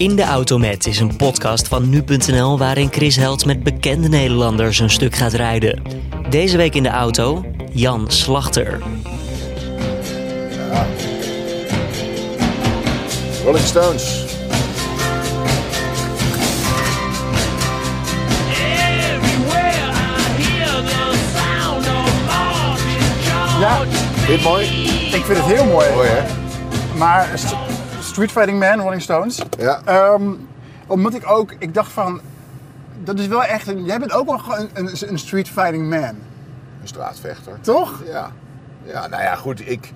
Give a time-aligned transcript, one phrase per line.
[0.00, 4.90] In de Automet is een podcast van nu.nl waarin Chris Held met bekende Nederlanders een
[4.90, 5.82] stuk gaat rijden.
[6.30, 8.78] Deze week in de auto Jan Slachter.
[13.44, 14.24] Rolling Stones.
[23.60, 24.66] Ja, het mooi?
[25.12, 25.90] ik vind het heel mooi.
[25.94, 26.22] Mooi hè?
[26.96, 27.28] Maar
[28.10, 29.42] Street Fighting Man, Rolling Stones.
[29.58, 29.80] Ja.
[29.84, 30.32] Ehm,
[30.86, 32.20] omdat ik ook, ik dacht van,
[33.04, 36.02] dat is wel echt een, jij bent ook wel een, een, een Street Fighting Man,
[36.80, 37.52] Een straatvechter.
[37.60, 38.02] toch?
[38.06, 38.30] Ja.
[38.84, 39.68] Ja, nou ja, goed.
[39.70, 39.92] Ik,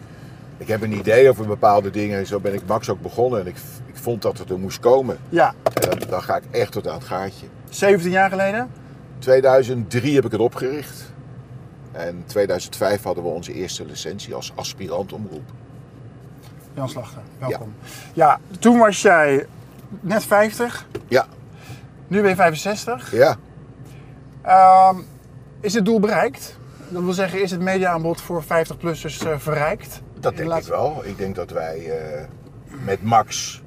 [0.57, 2.27] ik heb een idee over bepaalde dingen.
[2.27, 3.41] Zo ben ik Max ook begonnen.
[3.41, 3.57] En ik,
[3.87, 5.19] ik vond dat het er moest komen.
[5.29, 7.47] Ja, En dan, dan ga ik echt tot aan het gaatje.
[7.69, 8.71] 17 jaar geleden.
[9.19, 11.13] 2003 heb ik het opgericht.
[11.93, 15.51] En 2005 hadden we onze eerste licentie als aspirant omroep.
[16.75, 17.75] Jan Slachter, welkom.
[18.13, 18.39] Ja.
[18.61, 19.47] toen was jij
[20.01, 21.27] net 50, Ja,
[22.07, 23.13] nu ben je 65.
[23.13, 23.37] ja.
[24.43, 24.97] Ehm,
[25.61, 26.57] is het doel bereikt?
[26.89, 30.01] Dat wil zeggen, is het mediaaanbod voor 50-plussers eh, verrijkt?
[30.21, 31.05] Dat denk laatste- ik wel.
[31.05, 32.25] Ik denk dat wij eh,
[32.85, 33.63] met Max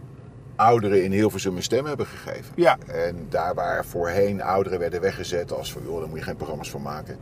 [0.56, 2.54] ouderen in Hilversum een stem hebben gegeven.
[2.56, 2.78] Ja.
[2.88, 6.70] En daar waar voorheen ouderen werden weggezet als van, joh, daar moet je geen programma's
[6.70, 7.18] van maken.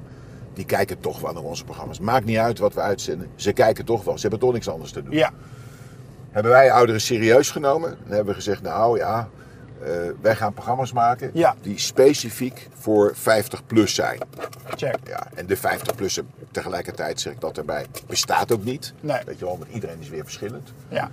[0.54, 2.00] Die kijken toch wel naar onze programma's.
[2.00, 3.30] Maakt niet uit wat we uitzenden.
[3.36, 4.16] Ze kijken toch wel.
[4.16, 5.14] Ze hebben toch niks anders te doen.
[5.14, 5.32] Ja,
[6.36, 7.90] Hebben wij ouderen serieus genomen?
[7.90, 9.30] Dan hebben we gezegd, nou ja,
[9.84, 9.92] eh,
[10.22, 11.56] wij gaan programma's maken Ja.
[11.62, 14.20] die specifiek voor 50 plus zijn.
[14.76, 14.96] check.
[15.08, 18.94] Ja, en de 50-plussen, tegelijkertijd zeg ik dat erbij, bestaat ook niet.
[19.00, 19.20] Nee.
[19.26, 20.74] Weet je wel, want iedereen is weer verschillend.
[20.88, 21.10] Ja,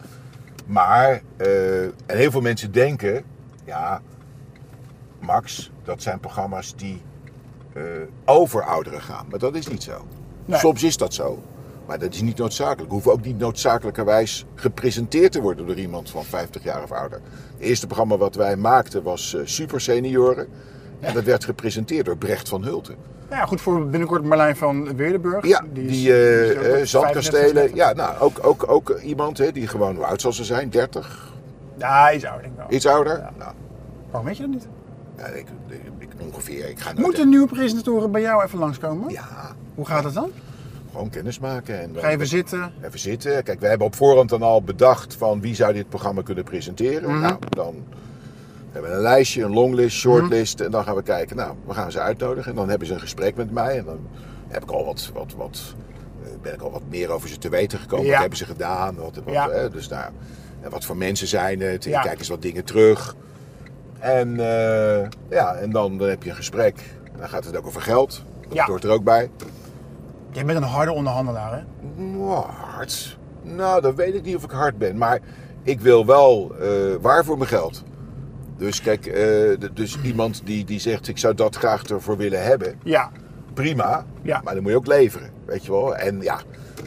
[0.66, 3.24] Maar, eh, en heel veel mensen denken,
[3.64, 4.00] ja,
[5.20, 7.02] Max, dat zijn programma's die
[7.72, 7.82] eh,
[8.24, 9.26] over ouderen gaan.
[9.30, 10.06] Maar dat is niet zo.
[10.44, 10.58] Nee.
[10.58, 11.42] Soms is dat zo.
[11.86, 12.86] Maar dat is niet noodzakelijk.
[12.88, 17.20] We hoeven ook niet noodzakelijkerwijs gepresenteerd te worden door iemand van 50 jaar of ouder.
[17.56, 20.46] Het eerste programma wat wij maakten was eh, Super Senioren.
[21.00, 22.94] En dat werd gepresenteerd door Brecht van Hulten.
[23.28, 25.46] nou ja, goed voor binnenkort Marlijn van Weerdenburg.
[25.46, 26.88] Ja, is- die, eh, is eh, 35.
[26.88, 27.74] zandkastelen.
[27.74, 30.70] Ja, nou, ook, ook, ook iemand hè, die gewoon, hoe oud zal ze zijn?
[30.70, 31.32] 30?
[31.78, 32.66] Ja, hij is oud, denk ik wel.
[32.70, 33.22] Iets ouder?
[33.38, 33.52] Nou,
[34.10, 34.66] Waarom weet je dat niet?
[35.16, 35.46] ja, ik,
[35.98, 36.68] ik, ongeveer.
[36.68, 39.10] Ik ga Moeten nieuwe presentatoren bij jou even langskomen?
[39.10, 40.30] Ja, Hoe gaat het dan?
[40.92, 41.80] Gewoon kennis maken.
[41.80, 42.72] En dan Ga je even zitten?
[42.84, 43.42] Even zitten.
[43.42, 47.10] Kijk, we hebben op voorhand dan al bedacht van wie zou dit programma kunnen presenteren.
[47.10, 47.20] Mhm.
[47.20, 47.74] Nou, dan
[48.70, 50.60] hebben we een lijstje, een longlist, shortlist.
[50.60, 52.50] En dan gaan we kijken, nou, we gaan ze uitnodigen.
[52.50, 53.78] En dan hebben ze een gesprek met mij.
[53.78, 54.06] En dan
[54.48, 55.74] heb ik al wat, wat, wat,
[56.24, 58.04] eh, ben ik al wat meer over ze te weten gekomen.
[58.06, 58.10] Ja.
[58.10, 58.94] Wat hebben ze gedaan?
[58.96, 59.48] Wat, wat, Ja.
[59.48, 60.10] eh, dus nou,
[60.60, 61.84] en wat voor mensen zijn het?
[61.84, 61.98] Ja.
[61.98, 63.14] Je kijkt eens wat dingen terug.
[63.98, 66.78] En, eh, ja, en dan, dan heb je een gesprek.
[67.12, 68.22] En dan gaat het ook over geld.
[68.48, 69.30] Dat hoort er ook bij.
[70.32, 71.62] Jij bent een harde onderhandelaar, hè?
[72.02, 73.18] Nou, hard.
[73.42, 74.98] Nou, dan weet ik niet of ik hard ben.
[74.98, 75.20] Maar
[75.62, 76.68] ik wil wel eh,
[77.00, 77.82] waar voor mijn geld.
[78.56, 82.78] Dus kijk, eh, dus iemand die, die zegt ik zou dat graag ervoor willen hebben.
[82.82, 83.10] Ja.
[83.54, 84.06] Prima.
[84.22, 84.40] Ja.
[84.44, 85.30] Maar dan moet je ook leveren.
[85.44, 85.96] Weet je wel.
[85.96, 86.38] En ja,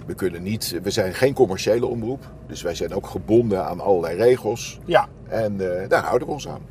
[0.06, 0.79] we kunnen niet.
[0.83, 2.23] We zijn geen commerciële omroep.
[2.47, 4.79] Dus wij zijn ook gebonden aan allerlei regels.
[4.85, 5.07] Ja.
[5.27, 6.62] En eh, daar houden we ons aan.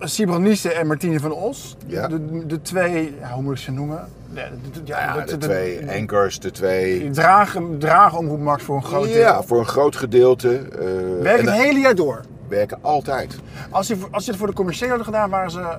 [0.00, 1.76] Sibran Nieste en Martine van Os.
[1.86, 2.08] Ja.
[2.08, 4.08] De, de twee, ja, hoe moet ik ze noemen?
[4.34, 4.40] De,
[4.72, 6.98] de- Ja, de- twee anchors, de twee.
[6.98, 9.42] Die dragen, dragen Omroep Max voor een groot Ja, deel.
[9.42, 10.48] voor een groot gedeelte.
[10.56, 10.84] eh,
[11.22, 12.20] Werken en, het hele jaar door.
[12.48, 13.36] werken altijd.
[13.70, 15.76] Als je, als je het voor de commerciële hadden gedaan, waren ze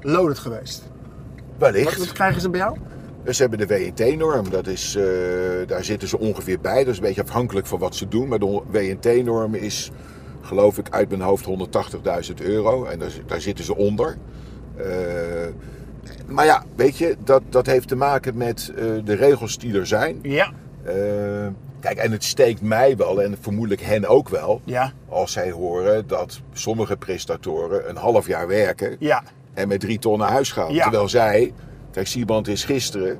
[0.00, 0.82] loaded geweest.
[1.58, 1.98] Wellicht.
[1.98, 2.76] wat krijgen ze bij jou?
[3.24, 5.04] Dus ze hebben de WNT-norm, dat is, eh,
[5.66, 6.78] daar zitten ze ongeveer bij.
[6.84, 8.28] Dat is een beetje afhankelijk van wat ze doen.
[8.28, 9.90] Maar de WNT-norm is,
[10.44, 12.84] geloof ik, uit mijn hoofd 180.000 euro.
[12.84, 14.16] En daar, daar zitten ze onder.
[14.76, 14.86] Eh,
[16.26, 19.86] maar ja, weet je, dat, dat heeft te maken met eh, de regels die er
[19.86, 20.18] zijn.
[20.22, 20.52] Ja.
[20.82, 20.94] Eh,
[21.80, 24.92] kijk, en het steekt mij wel, en vermoedelijk hen ook wel, Ja.
[25.08, 29.22] als zij horen dat sommige presentatoren een half jaar werken Ja.
[29.54, 30.72] en met drie ton naar huis gaan.
[30.72, 30.82] Ja.
[30.82, 31.52] Terwijl zij,
[31.90, 33.18] kijk, Sieband is gisteren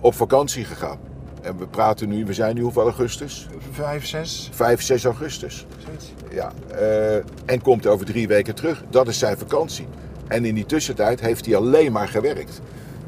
[0.00, 0.98] op vakantie gegaan.
[1.42, 3.46] En we praten nu, we zijn nu hoeveel augustus?
[3.70, 5.66] Vijf, zes, 5, 6 augustus.
[5.84, 6.12] zoiets.
[6.30, 6.52] Ja.
[6.78, 7.14] eh,
[7.44, 8.82] en komt over drie weken terug.
[8.90, 9.86] Dat is zijn vakantie.
[10.28, 12.60] En in die tussentijd heeft hij alleen maar gewerkt.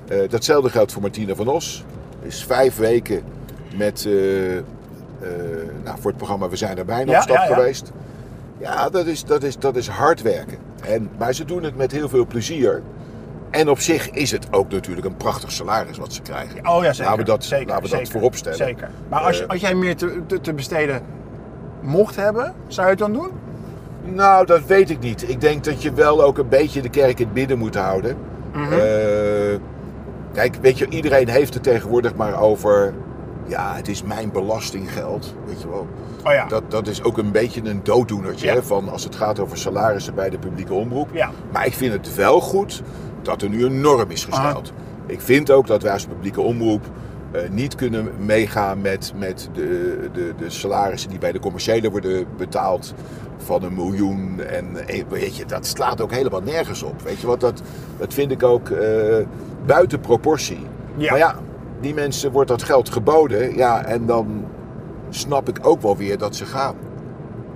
[0.08, 1.84] Eh, datzelfde geldt voor Martina van Os.
[2.22, 3.22] Is vijf weken
[3.76, 4.12] met, eh,
[5.84, 7.54] nou, voor het programma We zijn er bijna Ja, op stap ja, ja.
[7.54, 7.92] geweest.
[8.58, 10.58] Ja, dat is, dat, is, dat is hard werken.
[10.86, 12.82] En, maar ze doen het met heel veel plezier.
[13.52, 16.68] En op zich is het ook natuurlijk een prachtig salaris wat ze krijgen.
[16.68, 17.04] Oh ja, zeker.
[17.10, 18.56] Laten we dat, zeker, laten we zeker, dat voorop stellen.
[18.58, 18.90] Zeker.
[19.08, 21.02] Maar als, Eh, als jij meer te, te, te besteden
[21.80, 23.30] mocht hebben, zou je het dan doen?
[24.04, 25.28] Nou, dat weet ik niet.
[25.28, 28.16] Ik denk dat je wel ook een beetje de kerk in het midden moet houden.
[28.52, 28.72] Mhm.
[28.72, 28.78] Eh,
[30.32, 32.94] kijk, weet je, iedereen heeft het tegenwoordig maar over
[33.46, 35.86] Ja, het is mijn belastinggeld, weet je wel.
[36.24, 36.46] Oh ja.
[36.46, 38.52] Dat, dat is ook een beetje een dooddoenertje Ja.
[38.54, 41.08] hè, van als het gaat over salarissen bij de publieke omroep.
[41.12, 41.30] Ja.
[41.52, 42.82] Maar ik vind het wel goed
[43.24, 44.72] dat er nu een norm is gesteld.
[45.06, 46.84] Ik vind ook dat wij als publieke omroep
[47.30, 52.26] eh, niet kunnen meegaan met, met de, de, de salarissen die bij de commerciële worden
[52.36, 52.94] betaald
[53.36, 54.40] van een miljoen.
[54.40, 57.02] En eh, weet je, dat slaat ook helemaal nergens op.
[57.02, 57.62] Weet je wat, dat,
[57.98, 59.16] dat vind ik ook eh,
[59.66, 60.66] buiten proportie.
[60.96, 61.10] Ja.
[61.10, 61.34] Maar ja,
[61.80, 63.56] die mensen wordt dat geld geboden.
[63.56, 64.44] Ja, en dan
[65.08, 66.74] snap ik ook wel weer dat ze gaan.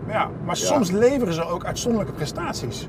[0.08, 0.64] Ja, maar Ja.
[0.64, 2.86] soms leveren ze ook uitzonderlijke prestaties.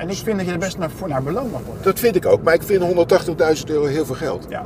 [0.00, 1.82] En ik vind dat je er best naar, voor naar beloond mag worden.
[1.82, 2.42] Dat vind ik ook.
[2.42, 4.46] Maar ik vind 180.000 euro heel veel geld.
[4.48, 4.64] Ja.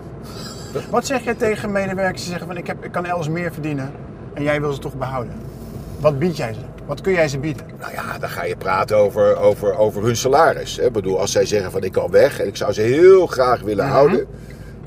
[0.91, 3.93] Wat zeg jij tegen medewerkers die zeggen van ik, heb, ik kan elders meer verdienen
[4.35, 5.33] en jij wil ze toch behouden?
[6.01, 6.61] Wat bied jij ze?
[6.87, 7.67] Wat kun jij ze bieden?
[7.81, 10.77] Nou ja, dan ga je praten over, over, over hun salaris.
[10.77, 10.85] hè.
[10.85, 13.61] Ik bedoel, als zij zeggen van ik kan weg en ik zou ze heel graag
[13.61, 14.27] willen houden.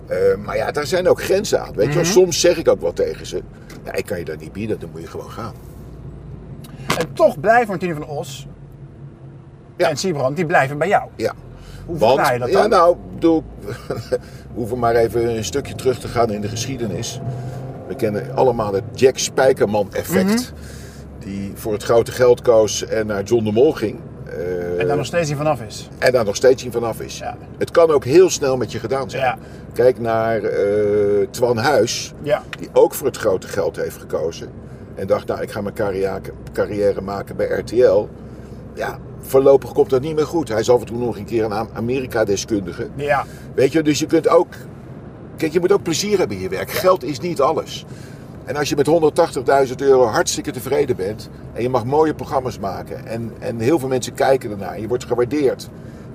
[0.08, 1.74] Eh, maar ja, daar zijn ook grenzen aan.
[1.76, 3.42] Weet je wel, soms zeg ik ook wel tegen ze.
[3.84, 5.54] Ja, ik kan je dat niet bieden, dan moet je gewoon gaan.
[6.98, 8.48] En toch blijven Martine van Os
[9.78, 9.90] Ja.
[9.90, 11.10] en Siebrand, die blijven bij jou.
[11.16, 11.34] Ja.
[11.86, 12.70] Hoe Want, verklaar je dat ja, dan?
[12.70, 13.44] nou, ik bedoel,
[14.10, 14.18] we
[14.54, 17.20] hoeven maar even een stukje terug te gaan in de geschiedenis.
[17.88, 20.26] We kennen allemaal het Jack Spijkerman effect.
[20.26, 20.40] Mhm.
[21.20, 24.00] Die voor het grote geld koos en naar John de Mol ging.
[24.26, 25.90] Eh, En daar nog steeds niet vanaf is.
[25.98, 27.18] en daar nog steeds niet vanaf is.
[27.18, 27.38] Ja.
[27.58, 29.24] Het kan ook heel snel met je gedaan zijn.
[29.24, 29.38] Ja.
[29.74, 32.44] Kijk naar eh, Twan Huis, Ja.
[32.60, 34.50] die ook voor het grote geld heeft gekozen.
[34.96, 36.22] En dacht, nou, ik ga mijn carrière,
[36.54, 38.08] carrière maken bij RTL.
[38.74, 38.98] Ja,
[39.28, 40.48] voorlopig komt dat niet meer goed.
[40.50, 42.88] Hij is af en toe nog een keer een Amerika-deskundige.
[42.96, 43.26] Ja.
[43.56, 44.48] Weet je, dus je kunt ook...
[45.38, 46.72] Kijk, je moet ook plezier hebben in je werk.
[46.72, 47.86] Geld is niet alles.
[48.46, 48.90] En als je met
[49.70, 51.30] 180.000 euro hartstikke tevreden bent...
[51.54, 53.06] en je mag mooie programma's maken...
[53.06, 54.74] En, en heel veel mensen kijken ernaar...
[54.74, 55.70] en je wordt gewaardeerd...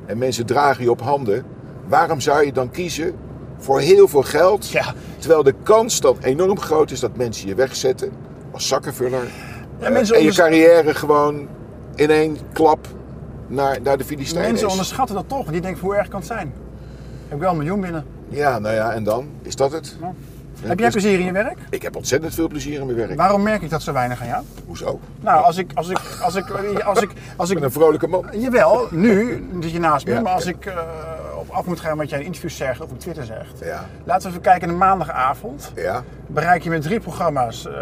[0.07, 1.45] en mensen dragen je op handen...
[1.89, 3.15] waarom zou je dan kiezen
[3.59, 4.69] voor heel veel geld...
[4.69, 4.95] Ja.
[5.19, 8.13] terwijl de kans dan enorm groot is dat mensen je wegzetten...
[8.53, 9.31] als zakkenvuller...
[9.79, 11.49] Ja, en je carrière gewoon
[11.95, 12.87] in één klap
[13.53, 14.73] naar, naar de Filistijnen Mensen is.
[14.73, 15.47] onderschatten dat toch.
[15.51, 16.53] Die denken hoe erg kan het zijn?
[17.29, 18.05] Heb ik wel een miljoen binnen.
[18.29, 19.29] Ja, nou ja, en dan?
[19.43, 19.97] Is dat het?
[20.01, 20.13] Ja.
[20.69, 21.59] Heb jij dus- plezier in je werk?
[21.71, 23.17] Ik heb ontzettend veel plezier in mijn werk.
[23.17, 24.45] Waarom merk ik dat zo weinig aan jou?
[24.67, 25.01] Hoezo?
[25.21, 28.07] Nou, als ik, als ik, als ik, als ik, als Ik ik, ben een vrolijke
[28.07, 28.27] man.
[28.33, 30.51] jawel, nu zit je naast me, Ja, maar als ja.
[30.51, 30.75] ik eh,
[31.39, 33.59] op af moet gaan wat jij in interviews zegt of op Twitter zegt.
[33.65, 33.85] Ja.
[34.05, 35.73] Laten we even kijken naar maandagavond.
[35.75, 37.67] Ja, Bereik je met drie programma's.
[37.67, 37.73] eh,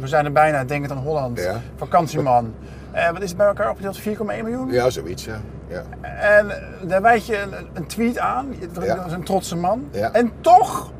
[0.00, 1.60] we zijn er bijna, denk het aan Holland, Ja.
[1.76, 2.54] Vakantieman.
[2.98, 4.00] Eh, wat is het bij elkaar opgedeeld?
[4.00, 4.72] 4,1 miljoen?
[4.72, 5.40] ja zoiets, ja.
[5.68, 5.82] ja.
[6.20, 8.54] En eh, daar wijd je een, een tweet aan.
[8.72, 9.04] Dat Ja.
[9.06, 9.88] is een trotse man.
[9.92, 10.12] Ja.
[10.12, 10.92] En toch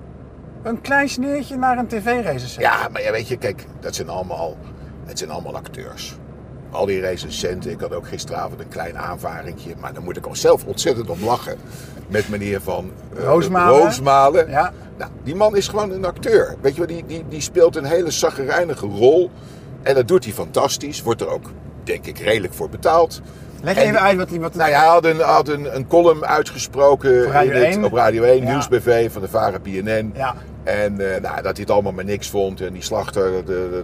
[0.62, 2.60] een klein sneertje naar een tv-recensent.
[2.62, 4.56] Ja, maar ja, weet je, kijk, dat zijn allemaal,
[5.06, 6.16] het zijn allemaal acteurs.
[6.70, 10.36] Al die recensenten, ik had ook gisteravond een klein aanvaringje, maar dan moet ik ook
[10.36, 11.56] zelf ontzettend om lachen.
[12.08, 13.80] Met meneer van eh, Roosmalen.
[13.82, 14.48] Roosmalen.
[14.50, 14.72] Ja.
[14.98, 16.54] Nou, die man is gewoon een acteur.
[16.60, 19.30] Weet je wel, die, die, die speelt een hele zaggerijnige rol.
[19.82, 21.02] En dat doet hij fantastisch.
[21.02, 21.50] Wordt er ook,
[21.88, 23.20] denk ik, redelijk voor betaald.
[23.62, 24.40] Leg En- even uit wat die...
[24.40, 27.74] Wat Nou ja, hij had een, had een, een column uitgesproken Op Radio in het-
[27.74, 27.84] 1.
[27.84, 28.50] op Radio 1, Ja.
[28.50, 30.12] Nieuwsbv van de Varen BNN.
[30.14, 30.34] Ja.
[30.64, 32.60] En eh, nou, dat hij het allemaal maar niks vond.
[32.60, 33.30] En die slachter,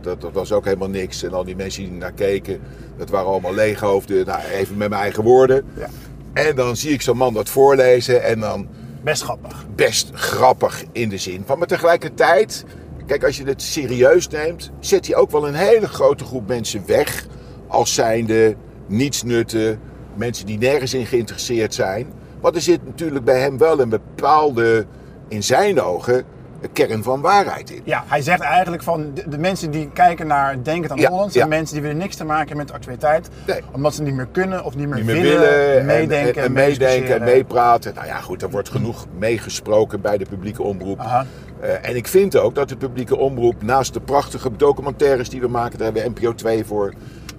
[0.03, 1.23] dat, dat was ook helemaal niks.
[1.23, 2.61] En al die mensen die naar keken,
[2.97, 4.27] dat waren allemaal leeghoofden.
[4.27, 5.65] Nou, even met mijn eigen woorden.
[5.79, 5.87] Ja.
[6.33, 8.69] En dan zie ik zo'n man dat voorlezen en dan
[9.03, 9.65] Best grappig.
[9.75, 11.59] best grappig in de zin van.
[11.59, 12.65] Maar tegelijkertijd,
[13.07, 16.83] kijk, als je het serieus neemt, zet hij ook wel een hele grote groep mensen
[16.87, 17.27] weg.
[17.75, 18.55] Als zijnde
[18.87, 19.79] nietsnutten,
[20.15, 22.07] mensen die nergens in geïnteresseerd zijn.
[22.41, 24.87] Want er zit natuurlijk bij hem wel een bepaalde,
[25.29, 26.25] in zijn ogen,
[26.73, 27.81] kern van waarheid in.
[27.85, 31.09] Ja, hij zegt eigenlijk van de, de mensen die kijken naar Denk het aan Ja,
[31.11, 31.57] Holland, zijn ja.
[31.57, 33.29] mensen die willen niks te maken met de actualiteit.
[33.47, 33.61] Nee.
[33.73, 36.47] Omdat ze niet meer kunnen of niet meer, niet meer willen, willen en- meedenken, en,
[36.47, 37.95] en meedenken en meepraten.
[37.95, 40.99] Nou ja, goed, er wordt genoeg meegesproken bij de publieke omroep.
[40.99, 41.27] Aha.
[41.61, 45.49] Eh, en ik vind ook dat de publieke omroep, naast de prachtige documentaires die we
[45.49, 46.93] maken, daar hebben we NPO 2 voor.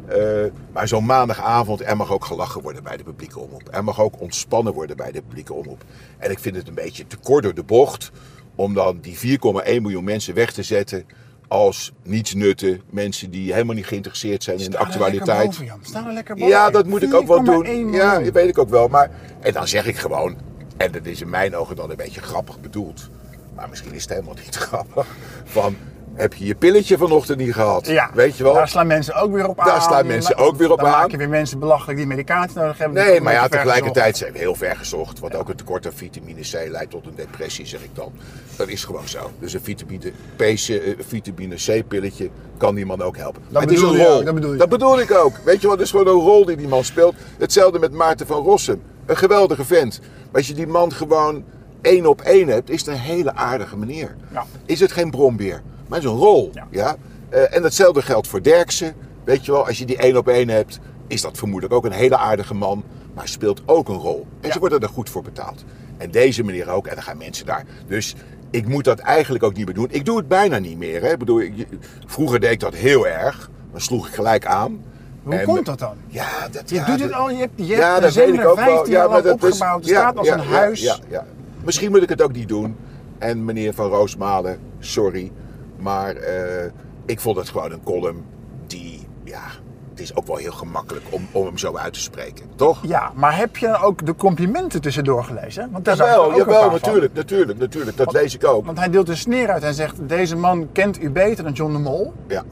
[0.07, 3.67] Eh, maar zo'n maandagavond, er mag ook gelachen worden bij de publieke omroep.
[3.71, 5.83] Er mag ook ontspannen worden bij de publieke omroep.
[6.17, 8.11] En ik vind het een beetje te kort door de bocht
[8.55, 11.05] om dan die 4,1 miljoen mensen weg te zetten
[11.47, 12.81] als nietsnutten.
[12.89, 15.45] Mensen die helemaal niet geïnteresseerd zijn in de actualiteit.
[15.45, 15.79] boven, Jan.
[15.81, 16.49] Staan er lekker boven.
[16.49, 17.91] Ja, dat moet ik ook wel 4,1 doen.
[17.91, 18.87] Ja, dat weet ik ook wel.
[18.87, 20.37] Maar, en dan zeg ik gewoon,
[20.77, 23.09] en dat is in mijn ogen dan een beetje grappig bedoeld.
[23.55, 25.07] Maar misschien is het helemaal niet grappig.
[25.43, 25.75] Van,
[26.15, 27.87] heb je je pilletje vanochtend niet gehad?
[27.87, 28.53] Ja, Weet je wel?
[28.53, 29.67] Daar slaan mensen ook weer op aan.
[29.67, 30.93] Daar slaan mensen ook weer op dan aan.
[30.99, 33.03] maak je weer mensen belachelijk die medicatie nodig hebben.
[33.05, 35.19] Nee, maar ja, tegelijkertijd zijn we heel ver gezocht.
[35.19, 38.11] Want ook een tekort aan vitamine C leidt tot een depressie, zeg ik dan.
[38.55, 39.31] Dat is gewoon zo.
[39.39, 43.41] Dus een vitamine, P, eh, vitamine C-pilletje kan die man ook helpen.
[43.49, 44.17] Maar het is een rol.
[44.17, 45.33] ook, dat bedoel dat bedoel ik ook.
[45.43, 45.75] Weet je wat?
[45.77, 47.15] Het is gewoon een rol die die man speelt.
[47.37, 48.81] Hetzelfde met Maarten van Rossum.
[49.05, 49.99] Een geweldige vent.
[50.01, 51.43] Maar als je die man gewoon
[51.81, 54.15] één op één hebt, is het een hele aardige meneer.
[54.31, 54.45] Ja.
[54.65, 55.61] Is het geen brombeer?
[55.87, 56.51] Maar het is een rol.
[56.53, 56.67] Ja.
[56.69, 56.95] Ja.
[57.29, 58.93] Eh, en datzelfde geldt voor Derksen.
[59.23, 61.91] Weet je wel, als je die één op één hebt, is dat vermoedelijk ook een
[61.91, 62.83] hele aardige man.
[63.13, 64.25] Maar speelt ook een rol.
[64.41, 64.53] En Ja.
[64.53, 65.63] ze worden er goed voor betaald.
[65.97, 66.87] En deze meneer ook.
[66.87, 67.63] En dan gaan mensen daar.
[67.87, 68.15] Dus
[68.49, 69.87] ik moet dat eigenlijk ook niet meer doen.
[69.91, 71.01] Ik doe het bijna niet meer.
[71.01, 71.11] Hè.
[71.11, 71.65] Ik bedoel, je-
[72.05, 73.49] vroeger deed ik dat heel erg.
[73.71, 74.83] Dan sloeg ik gelijk aan.
[75.23, 75.95] Hoe En- komt dat dan?
[76.07, 78.33] Ja, dat, Je ja, doet dat- het al, je hebt, je ja, hebt dat weet
[78.33, 78.65] ik ook wel.
[78.65, 79.79] 15 jaar lang dat is- opgebouwd.
[79.79, 80.81] Het ja, staat als ja, een ja, huis.
[80.81, 81.25] Ja, ja.
[81.63, 82.75] Misschien moet ik het ook niet doen.
[83.17, 85.31] En meneer Van Roosmalen, sorry.
[85.77, 86.71] Maar eh,
[87.05, 88.23] ik vond het gewoon een column
[88.67, 89.43] die, ja,
[89.89, 92.45] het is ook wel heel gemakkelijk om, om hem zo uit te spreken.
[92.55, 92.79] Toch?
[92.87, 95.69] Ja, maar heb je dan ook de complimenten tussendoor gelezen?
[95.71, 96.79] Want daar Jawel, ook een jawel, paar van.
[96.81, 97.97] natuurlijk, natuurlijk, natuurlijk.
[97.97, 98.65] Dat lees ik ook.
[98.65, 101.71] Want hij deelt de sneer uit en zegt: Deze man kent u beter dan John
[101.73, 102.13] de Mol.
[102.27, 102.43] Ja.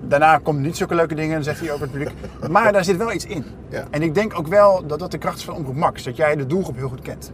[0.00, 2.12] Daarna komen niet zulke leuke dingen, zegt hij over het publiek.
[2.50, 3.44] Maar daar zit wel iets in.
[3.68, 3.84] Ja.
[3.90, 6.02] En ik denk ook wel dat dat de kracht is van Omroep Max.
[6.02, 7.32] Dat jij de doelgroep heel goed kent.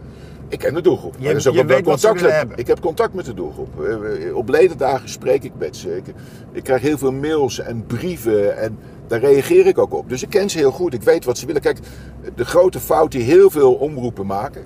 [0.49, 1.15] Ik ken de doelgroep.
[1.19, 2.25] Je- is ook je weet contact.
[2.57, 3.69] Ik heb contact met de doelgroep.
[4.35, 5.97] Op ledendagen spreek ik met ze.
[5.97, 6.05] Ik,
[6.53, 10.09] ik krijg heel veel mails en brieven en daar reageer ik ook op.
[10.09, 10.95] Dus ik ken ze heel goed.
[10.95, 11.63] Ik weet wat ze willen.
[11.63, 11.79] Kijk,
[12.35, 14.65] de grote fout die heel veel omroepen maken,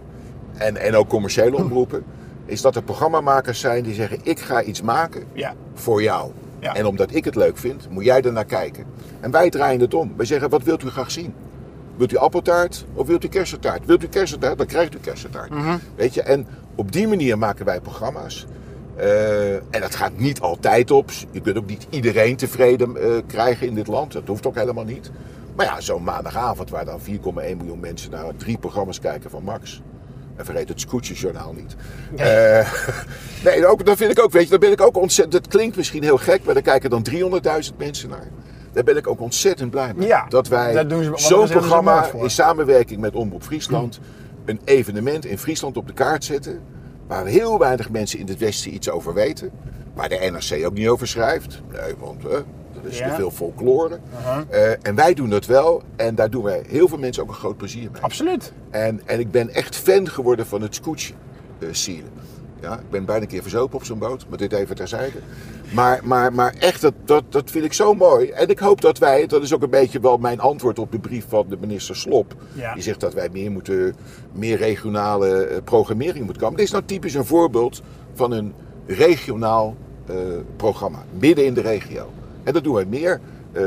[0.57, 2.05] en, en ook commerciële omroepen,
[2.47, 5.55] is dat er programmamakers zijn die zeggen: Ik ga iets maken Ja.
[5.75, 6.31] voor jou.
[6.59, 6.75] Ja.
[6.75, 8.85] En omdat ik het leuk vind, moet jij er naar kijken.
[9.21, 10.13] En wij draaien het om.
[10.17, 11.35] Wij zeggen: Wat wilt u graag zien?
[12.03, 13.87] Wilt u appeltaart of wilt u kersentaart?
[13.87, 15.53] Wilt u kersentaart, dan krijgt u kersentaart.
[15.95, 18.47] Weet je, en op die manier maken wij programma's.
[18.97, 21.11] Eh, en dat gaat niet altijd op.
[21.31, 24.13] Je kunt ook niet iedereen tevreden eh, krijgen in dit land.
[24.13, 25.11] Dat hoeft ook helemaal niet.
[25.57, 29.83] Maar ja, zo'n maandagavond waar dan 4,1 miljoen mensen naar drie programma's kijken van Max.
[30.37, 31.77] En vergeet het Scootjesjournaal niet.
[32.17, 32.73] Eh,
[33.45, 35.43] nee, ook, dat vind ik ook, weet je, daar ben ik ook ontzettend...
[35.43, 38.29] Dat klinkt misschien heel gek, maar daar kijken dan 300.000 mensen naar.
[38.73, 40.07] Daar ben ik ook ontzettend blij mee.
[40.09, 44.01] Ja, dat wij zo'n programma in samenwerking met Omroep Friesland...
[44.45, 46.61] een evenement in Friesland op de kaart zetten...
[47.07, 49.51] waar heel weinig mensen in het Westen iets over weten.
[49.95, 51.63] Waar de NRC ook niet over schrijft.
[51.73, 53.09] Nee, want hè, dat is Ja.
[53.09, 53.99] te veel folklore.
[54.19, 54.71] Uh-huh.
[54.71, 55.83] Eh, en wij doen dat wel.
[55.97, 58.03] En daar doen wij heel veel mensen ook een groot plezier mee.
[58.03, 58.53] Absoluut.
[58.71, 61.15] En, en ik ben echt fan geworden van het scootje
[61.71, 62.11] zielen.
[62.63, 65.19] Ja, ik ben bijna een keer verzopen op zo'n boot, maar dit even terzijde.
[65.75, 68.29] Maar, maar, maar echt, dat, dat, dat vind ik zo mooi.
[68.31, 70.99] En ik hoop dat wij, dat is ook een beetje wel mijn antwoord op de
[70.99, 72.35] brief van de minister Slop.
[72.53, 72.75] Ja.
[72.75, 73.95] Die zegt dat wij meer, moeten,
[74.33, 76.57] meer regionale eh, programmering moeten komen.
[76.57, 78.55] Dit is nou typisch een voorbeeld van een
[78.87, 79.77] regionaal
[80.07, 80.17] eh,
[80.57, 82.11] programma, midden in de regio.
[82.43, 83.21] En dat doen wij meer.
[83.53, 83.63] Eh,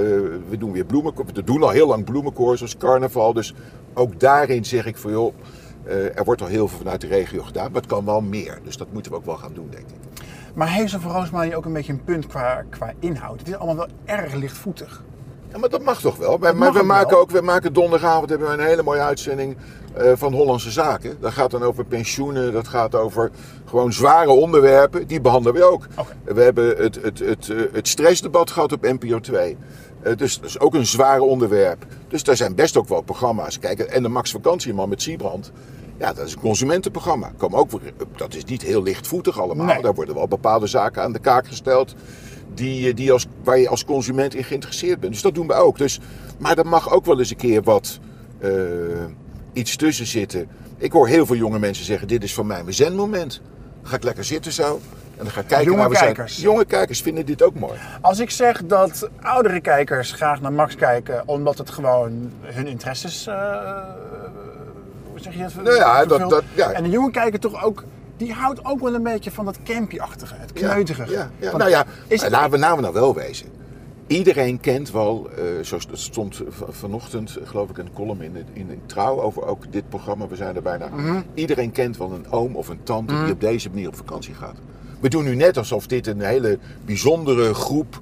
[0.50, 1.26] we doen weer bloemenkoor.
[1.34, 3.34] We doen al heel lang bloemenkoor, zoals carnaval.
[3.34, 3.54] Dus
[3.94, 5.34] ook daarin zeg ik van joh,
[5.88, 8.60] er wordt al heel veel vanuit de regio gedaan, maar het kan wel meer.
[8.64, 10.24] Dus dat moeten we ook wel gaan doen, denk ik.
[10.54, 13.40] Maar heeft ze voor Roosmalen ook een beetje een punt qua, qua inhoud?
[13.40, 15.04] Het is allemaal wel erg lichtvoetig.
[15.52, 16.40] Ja, maar dat mag toch wel?
[16.40, 17.20] Wij, maar we maken wel.
[17.20, 19.58] ook, we maken donderdagavond hebben we een hele mooie uitzending
[19.94, 21.18] eh, van Hollandse Zaken.
[21.20, 23.32] Dat gaat dan over pensioenen, dat gaat over
[23.66, 25.08] gewoon zware onderwerpen.
[25.08, 25.88] Die behandelen we ook.
[26.24, 29.58] We hebben het, het, het, eh, het stressdebat gehad op NPO 2.
[30.02, 31.86] Eh, dus dat is ook een zwaar onderwerp.
[32.08, 33.60] Dus daar zijn best ook wel programma's.
[33.60, 35.52] Kijk, en de Max Vakantieman met Siebrand.
[35.98, 37.32] Ja, dat is een consumentenprogramma.
[37.38, 37.70] Kom ook,
[38.16, 39.66] dat is niet heel lichtvoetig allemaal.
[39.66, 39.82] Nee.
[39.82, 41.96] Daar worden wel bepaalde zaken aan de kaak gesteld.
[42.54, 45.14] Die, eh, die als, waar je als consument in geïnteresseerd bent.
[45.14, 45.78] Dus dat doen we ook.
[45.78, 46.00] Dus,
[46.38, 48.00] maar er mag ook wel eens een keer wat
[48.40, 48.52] eh,
[49.54, 50.48] iets tussen zitten.
[50.78, 53.42] Ik hoor heel veel jonge mensen zeggen: Dit is voor mij mijn zenmoment.
[53.82, 54.80] Dan ga ik lekker zitten zo.
[55.18, 56.34] En dan ga ik kijken Jonge naar we kijkers.
[56.34, 56.52] zijn.
[56.52, 57.80] Jonge kijkers vinden dit ook mooi.
[58.02, 63.28] Als ik zeg dat oudere kijkers graag naar Max kijken omdat het gewoon hun interesses.
[63.28, 63.36] eh,
[65.22, 65.62] zeg je?
[65.64, 66.72] Nou ja, dat- dat- ja.
[66.72, 67.84] En de jonge kijker toch ook.
[68.18, 71.12] Die houdt ook wel een beetje van dat campy-achtige, het Ja, kneuterige.
[71.12, 71.46] Ja, ja.
[71.46, 71.86] Want Nou ja,
[72.30, 73.48] laten we nou, nou wel wezen.
[74.08, 78.46] Iedereen kent wel, eh zoals het stond vanochtend, eh, geloof ik, een column in, het-
[78.54, 80.28] in, in Trouw over ook dit programma.
[80.28, 80.88] We zijn er bijna.
[80.88, 81.22] Mhm.
[81.34, 84.56] Iedereen kent wel een oom of een tante die op deze manier op vakantie gaat.
[85.00, 88.00] We doen nu net alsof dit een hele bijzondere groep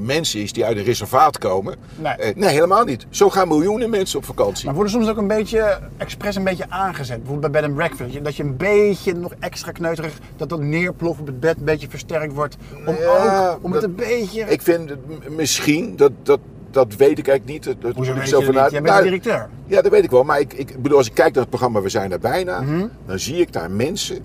[0.00, 1.76] mensen is die uit een reservaat komen.
[1.96, 2.12] Nee.
[2.12, 3.06] Eh, nee, helemaal niet.
[3.10, 4.64] Zo gaan miljoenen mensen op vakantie.
[4.66, 7.16] Maar worden soms ook een beetje, expres een beetje aangezet.
[7.22, 8.24] Bijvoorbeeld bij bed and breakfast.
[8.24, 11.88] Dat je een beetje nog extra kneuterig, dat dat neerploffen op het bed een beetje
[11.88, 12.56] versterkt wordt.
[12.86, 14.40] Om Ja, ook, om het dat- een beetje...
[14.40, 14.98] Ik vind het
[15.36, 16.40] misschien, dat, dat,
[16.70, 17.76] dat weet ik eigenlijk niet.
[17.82, 18.70] Dat, Hoezo moet ik dat vanuit-?
[18.72, 19.48] Jij bent de Nou, directeur.
[19.66, 20.24] Ja, dat weet ik wel.
[20.24, 22.86] Maar ik, ik bedoel, als ik kijk naar het programma We zijn er bijna, Mhm.
[23.06, 24.18] dan zie ik daar mensen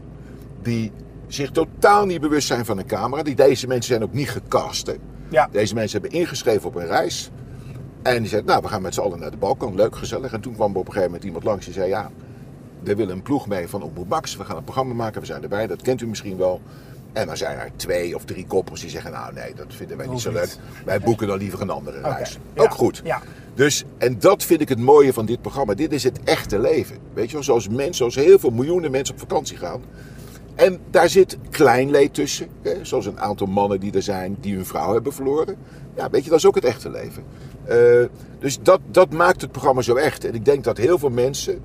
[0.62, 0.92] die
[1.28, 3.24] zich totaal niet bewust zijn van een camera.
[3.24, 4.88] Die, deze mensen zijn ook niet gecast.
[4.88, 4.94] hè.
[5.32, 5.50] Ja.
[5.52, 7.30] Deze mensen hebben ingeschreven op een reis.
[8.02, 9.76] En die zeiden, nou, we gaan met z'n allen naar de balkon.
[9.76, 10.34] Leuk, gezellig.
[10.34, 12.12] En toen kwam er op een gegeven moment iemand langs die zei, ja,
[12.84, 14.36] we willen een ploeg mee van Omroep Max.
[14.38, 15.68] We gaan een programma maken, we zijn erbij.
[15.68, 16.62] Dat kent u misschien wel.
[17.14, 20.06] En dan zijn er twee of drie koppels die zeggen, nou nee, dat vinden wij
[20.06, 20.42] niet Hoeft zo leuk.
[20.46, 20.86] niet.
[20.86, 22.38] Wij boeken dan liever een andere reis.
[22.54, 22.62] ja.
[22.62, 23.02] Ook goed.
[23.04, 23.22] Ja.
[23.56, 25.74] Dus, en dat vind ik het mooie van dit programma.
[25.74, 26.98] Dit is het echte leven.
[27.14, 29.82] Weet je wel, zoals mensen, zoals heel veel miljoenen mensen op vakantie gaan.
[30.62, 32.48] En daar zit klein leed tussen.
[32.62, 32.74] Hè?
[32.82, 35.56] Zoals een aantal mannen die er zijn die hun vrouw hebben verloren.
[35.96, 37.24] Ja, weet je, dat is ook het echte leven.
[37.66, 37.78] Eh,
[38.40, 40.26] dus dat, dat maakt het programma zo echt.
[40.26, 41.62] En ik denk dat heel veel mensen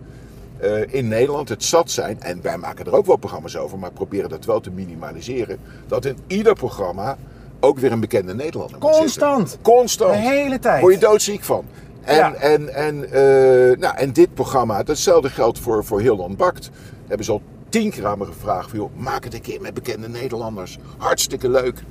[0.58, 2.22] eh, in Nederland het zat zijn.
[2.22, 5.58] En wij maken er ook wel programma's over, maar proberen dat wel te minimaliseren.
[5.86, 7.16] Dat in ieder programma
[7.60, 9.00] ook weer een bekende Nederlander zitten.
[9.00, 9.58] Constant.
[9.62, 10.12] Constant.
[10.12, 10.80] De hele tijd.
[10.80, 11.64] Word je doodziek van.
[12.04, 12.34] En, Ja.
[12.34, 16.70] en, en, eh, nou, en dit programma, datzelfde geldt voor, voor Heel Land Bakt.
[17.06, 17.42] Hebben ze al
[17.80, 18.70] tien keer aan me gevraagd.
[18.70, 20.78] Van, joh, maak het een keer met bekende Nederlanders.
[20.96, 21.82] Hartstikke leuk.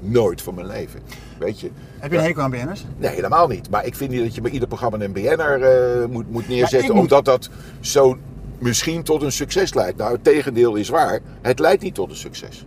[0.00, 1.00] Nooit van mijn leven.
[1.38, 1.70] Weet je?
[1.98, 2.84] Heb je een hekel aan BN'ers?
[2.96, 3.70] Nee, helemaal niet.
[3.70, 6.92] Maar ik vind niet dat je bij ieder programma een BN'er eh, moet, moet neerzetten.
[6.94, 7.48] moet- Omdat dat
[7.80, 8.16] zo
[8.58, 9.98] misschien tot een succes leidt.
[9.98, 11.20] Nou, het tegendeel is waar.
[11.42, 12.64] Het leidt niet tot een succes.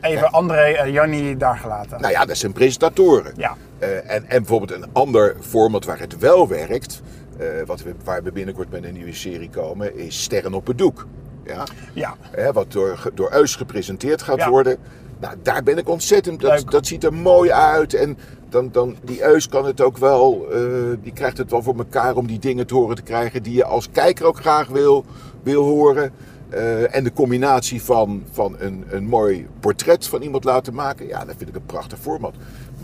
[0.00, 2.00] Even André en Jannie daar gelaten.
[2.00, 3.32] Nou ja, dat zijn presentatoren.
[3.36, 3.56] Ja.
[3.78, 7.02] Eh, en, en bijvoorbeeld een ander format waar het wel werkt,
[7.38, 10.78] eh, wat we, waar we binnenkort met een nieuwe serie komen, is Sterren op het
[10.78, 11.06] Doek.
[11.46, 11.64] Ja?
[11.92, 12.16] Ja.
[12.30, 14.50] Hè, wat door, door Eus gepresenteerd gaat Ja.
[14.50, 14.76] worden.
[15.20, 16.40] Nou, daar ben ik ontzettend.
[16.40, 16.70] Dat, Leuk.
[16.70, 17.94] dat ziet er mooi uit.
[17.94, 20.46] En dan, dan, die Eus kan het ook wel.
[20.52, 20.60] eh,
[21.02, 23.64] die krijgt het wel voor elkaar om die dingen te horen te krijgen die je
[23.64, 25.04] als kijker ook graag wil,
[25.42, 26.12] wil horen.
[26.48, 31.06] Eh, en de combinatie van, van een, een mooi portret van iemand laten maken.
[31.06, 32.34] Ja, dat vind ik een prachtig format.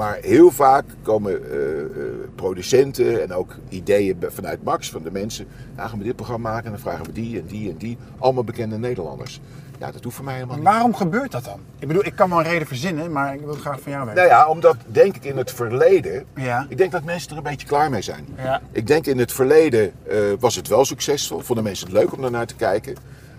[0.00, 1.86] Maar heel vaak komen eh, eh,
[2.34, 5.46] producenten en ook ideeën vanuit Max, van de mensen.
[5.76, 7.98] Ja, gaan we dit programma maken en dan vragen we die en die en die.
[8.18, 9.40] Allemaal bekende Nederlanders.
[9.78, 10.64] Ja, dat hoeft voor mij helemaal niet.
[10.64, 11.60] Waarom gebeurt dat dan?
[11.78, 14.04] Ik bedoel, ik kan wel een reden verzinnen, maar ik wil het graag van jou
[14.04, 14.22] weten.
[14.22, 16.24] Nou ja, omdat denk ik in het verleden.
[16.36, 16.66] Ja.
[16.68, 18.26] Ik denk dat mensen er een beetje klaar mee zijn.
[18.36, 18.60] Ja.
[18.72, 21.40] Ik denk in het verleden eh, was het wel succesvol.
[21.40, 22.94] Vonden mensen het leuk om daarnaar te kijken.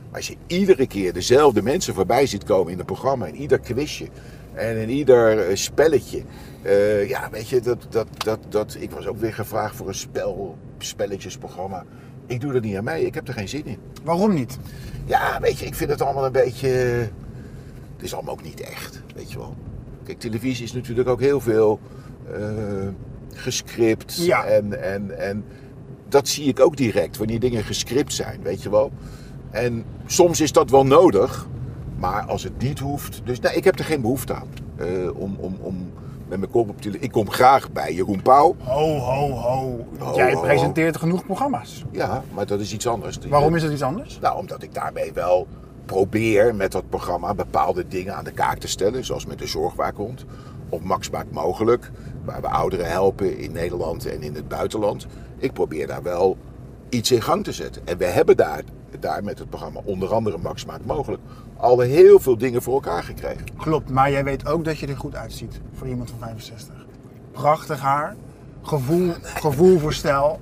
[0.09, 3.25] Maar als je iedere keer dezelfde mensen voorbij ziet komen in het programma.
[3.25, 4.07] In ieder quizje.
[4.53, 6.23] En in ieder spelletje.
[6.61, 9.95] Eh, ja, weet je, dat, dat, dat, dat, ik was ook weer gevraagd voor een
[9.95, 11.85] spel, spelletjesprogramma.
[12.25, 13.05] Ik doe er niet aan mee.
[13.05, 13.77] Ik heb er geen zin in.
[14.03, 14.57] Waarom niet?
[15.05, 16.67] Ja, weet je, ik vind het allemaal een beetje.
[16.67, 19.55] Het is allemaal ook niet echt, weet je wel.
[20.03, 21.79] Kijk, televisie is natuurlijk ook heel veel
[22.33, 22.39] eh,
[23.33, 24.15] gescript.
[24.25, 24.43] Ja.
[24.45, 25.43] En, en, en
[26.07, 28.91] dat zie ik ook direct, wanneer dingen gescript zijn, weet je wel.
[29.51, 31.47] En soms is dat wel nodig,
[31.97, 33.21] maar als het niet hoeft.
[33.23, 34.47] Dus nee, ik heb er geen behoefte aan.
[34.75, 34.87] eh,
[35.19, 35.91] om, om, om
[36.31, 36.81] met mijn kop op.
[36.99, 38.55] Ik kom graag bij Jeroen Pauw.
[38.63, 39.85] Ho, ho, ho.
[39.99, 40.41] Ho, Jij ho, ho.
[40.41, 41.83] presenteert genoeg programma's.
[41.91, 43.19] Ja, maar dat is iets anders.
[43.29, 44.19] Waarom is dat iets anders?
[44.19, 45.47] Nou, omdat ik daarmee wel
[45.85, 49.05] probeer met dat programma bepaalde dingen aan de kaak te stellen.
[49.05, 50.25] Zoals met de zorgwaakhond.
[50.69, 51.91] Of Max maakt mogelijk.
[52.25, 55.07] Waar we ouderen helpen in Nederland en in het buitenland.
[55.37, 56.37] Ik probeer daar wel
[56.91, 57.81] iets in gang te zetten.
[57.87, 58.61] En we hebben daar,
[58.99, 61.21] daar met het programma onder andere Max maakt mogelijk.
[61.57, 63.45] Al heel veel dingen voor elkaar gekregen.
[63.57, 66.75] Klopt, maar jij weet ook dat je er goed uitziet voor iemand van 65.
[67.31, 68.15] Prachtig haar,
[68.61, 70.39] gevoel, gevoel voor stijl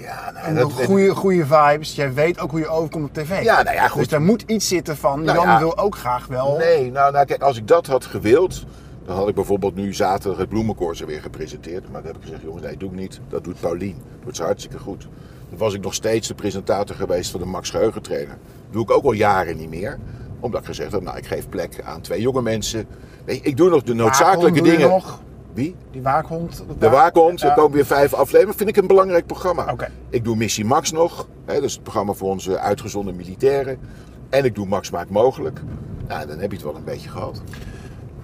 [0.00, 1.94] Ja, nou, en dat- goede, goede vibes.
[1.94, 3.42] Jij weet ook hoe je overkomt op tv.
[3.42, 3.98] Ja, nou ja, goed.
[3.98, 5.58] Dus daar moet iets zitten van, Nou Jan ja.
[5.58, 6.56] wil ook graag wel.
[6.56, 8.64] Nee, nou, nou kijk, als ik dat had gewild,
[9.04, 11.82] dan had ik bijvoorbeeld nu zaterdag het bloemenkoortje weer gepresenteerd.
[11.92, 13.20] Maar dan heb ik gezegd, jongens, nee, doe ik niet.
[13.28, 13.94] Dat doet Paulien.
[13.96, 15.08] Dat doet ze hartstikke goed.
[15.50, 18.36] Dan was ik nog steeds de presentator geweest van de Max Geheugentrainer.
[18.64, 19.98] Dat doe ik ook al jaren niet meer.
[20.40, 22.86] Omdat ik gezegd heb, nou, ik geef plek aan twee jonge mensen.
[23.26, 24.88] Je, ik doe nog de noodzakelijke dingen.
[24.88, 25.20] nog?
[25.52, 25.74] Wie?
[25.90, 26.64] Die waakhond.
[26.78, 27.54] De waakhond, er Ja.
[27.54, 28.56] komen weer vijf afleveringen.
[28.56, 29.72] Vind ik een belangrijk programma.
[29.72, 29.88] Oké.
[30.10, 31.28] Ik doe Missie Max nog.
[31.46, 33.78] Hè, dat is het programma voor onze uitgezonden militairen.
[34.28, 35.60] En ik doe Max Maakt Mogelijk.
[36.08, 37.42] Nou, dan heb je het wel een beetje gehad.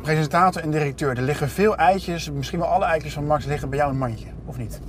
[0.02, 3.78] Presentator en directeur, er liggen veel eitjes, misschien wel alle eitjes van Max liggen bij
[3.78, 4.80] jou in een mandje, of niet?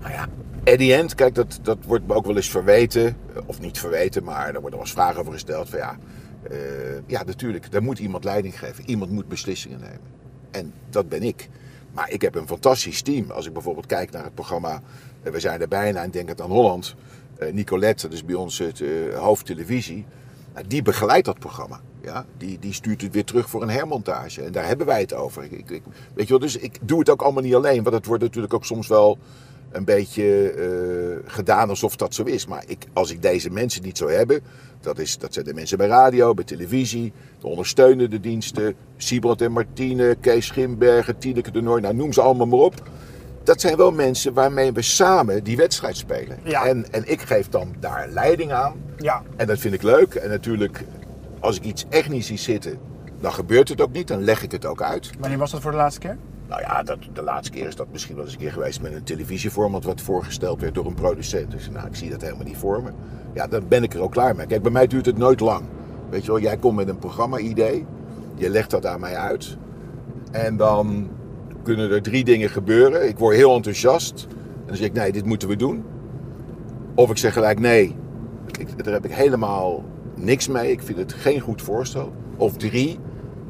[0.00, 0.26] Nou ja,
[0.64, 3.16] at the end, kijk, dat, dat wordt me ook wel eens verweten.
[3.34, 5.68] Eh, Of niet verweten, maar er worden wel eens vragen over gesteld.
[5.68, 5.98] Van ja,
[6.50, 6.56] eh,
[7.06, 8.84] ja, natuurlijk, daar moet iemand leiding geven.
[8.90, 10.00] Iemand moet beslissingen nemen.
[10.50, 11.48] En dat ben ik.
[11.92, 13.30] Maar ik heb een fantastisch team.
[13.30, 14.82] Als ik bijvoorbeeld kijk naar het programma
[15.22, 16.94] eh, We zijn er bijna en denk het aan Holland.
[17.52, 18.82] Nicolette, dat is bij ons het
[19.14, 20.04] hoofdtelevisie.
[20.54, 21.80] Nou, die begeleidt dat programma.
[22.02, 22.24] Ja?
[22.36, 24.42] Die, die stuurt het weer terug voor een hermontage.
[24.42, 25.42] En daar hebben wij het over.
[25.44, 25.82] Ik, ik-
[26.14, 27.82] weet je wel, dus ik doe het ook allemaal niet alleen.
[27.82, 29.18] Want het wordt natuurlijk ook soms wel
[29.72, 32.46] een beetje eh, gedaan alsof dat zo is.
[32.46, 34.40] Maar ik, als ik deze mensen niet zou hebben,
[34.80, 39.52] dat, is, dat zijn de mensen bij radio, bij televisie, de ondersteunende diensten, Siebrand en
[39.52, 42.74] Martine, Kees Schimbergen, Tineke de Noor, nou noem ze allemaal maar op.
[43.42, 46.38] Dat zijn wel mensen waarmee we samen die wedstrijd spelen.
[46.44, 46.64] Ja.
[46.64, 48.74] En, en ik geef dan daar leiding aan.
[48.96, 49.22] Ja.
[49.36, 50.14] En dat vind ik leuk.
[50.14, 50.84] En natuurlijk,
[51.40, 52.78] als ik iets echt niet zie zitten,
[53.20, 54.08] dan gebeurt het ook niet.
[54.08, 55.10] Dan leg ik het ook uit.
[55.18, 56.16] Wanneer was dat voor de laatste keer?
[56.50, 58.92] Nou ja, dat, de laatste keer is dat misschien wel eens een keer geweest met
[58.92, 61.50] een televisieformat wat voorgesteld werd door een producent.
[61.50, 62.90] Dus nou, ik zie dat helemaal niet voor me.
[63.34, 64.46] Ja, dan ben ik er ook klaar mee.
[64.46, 65.64] Kijk, bij mij duurt het nooit lang.
[66.08, 67.86] Weet je wel, jij komt met een programma-idee,
[68.34, 69.56] je legt dat aan mij uit.
[70.30, 71.10] En dan
[71.62, 73.08] kunnen er drie dingen gebeuren.
[73.08, 74.26] Ik word heel enthousiast.
[74.30, 75.84] En dan zeg ik, nee, dit moeten we doen.
[76.94, 77.96] Of ik zeg gelijk, nee,
[78.58, 79.84] ik, daar heb ik helemaal
[80.14, 80.70] niks mee.
[80.70, 82.12] Ik vind het geen goed voorstel.
[82.36, 82.98] Of drie,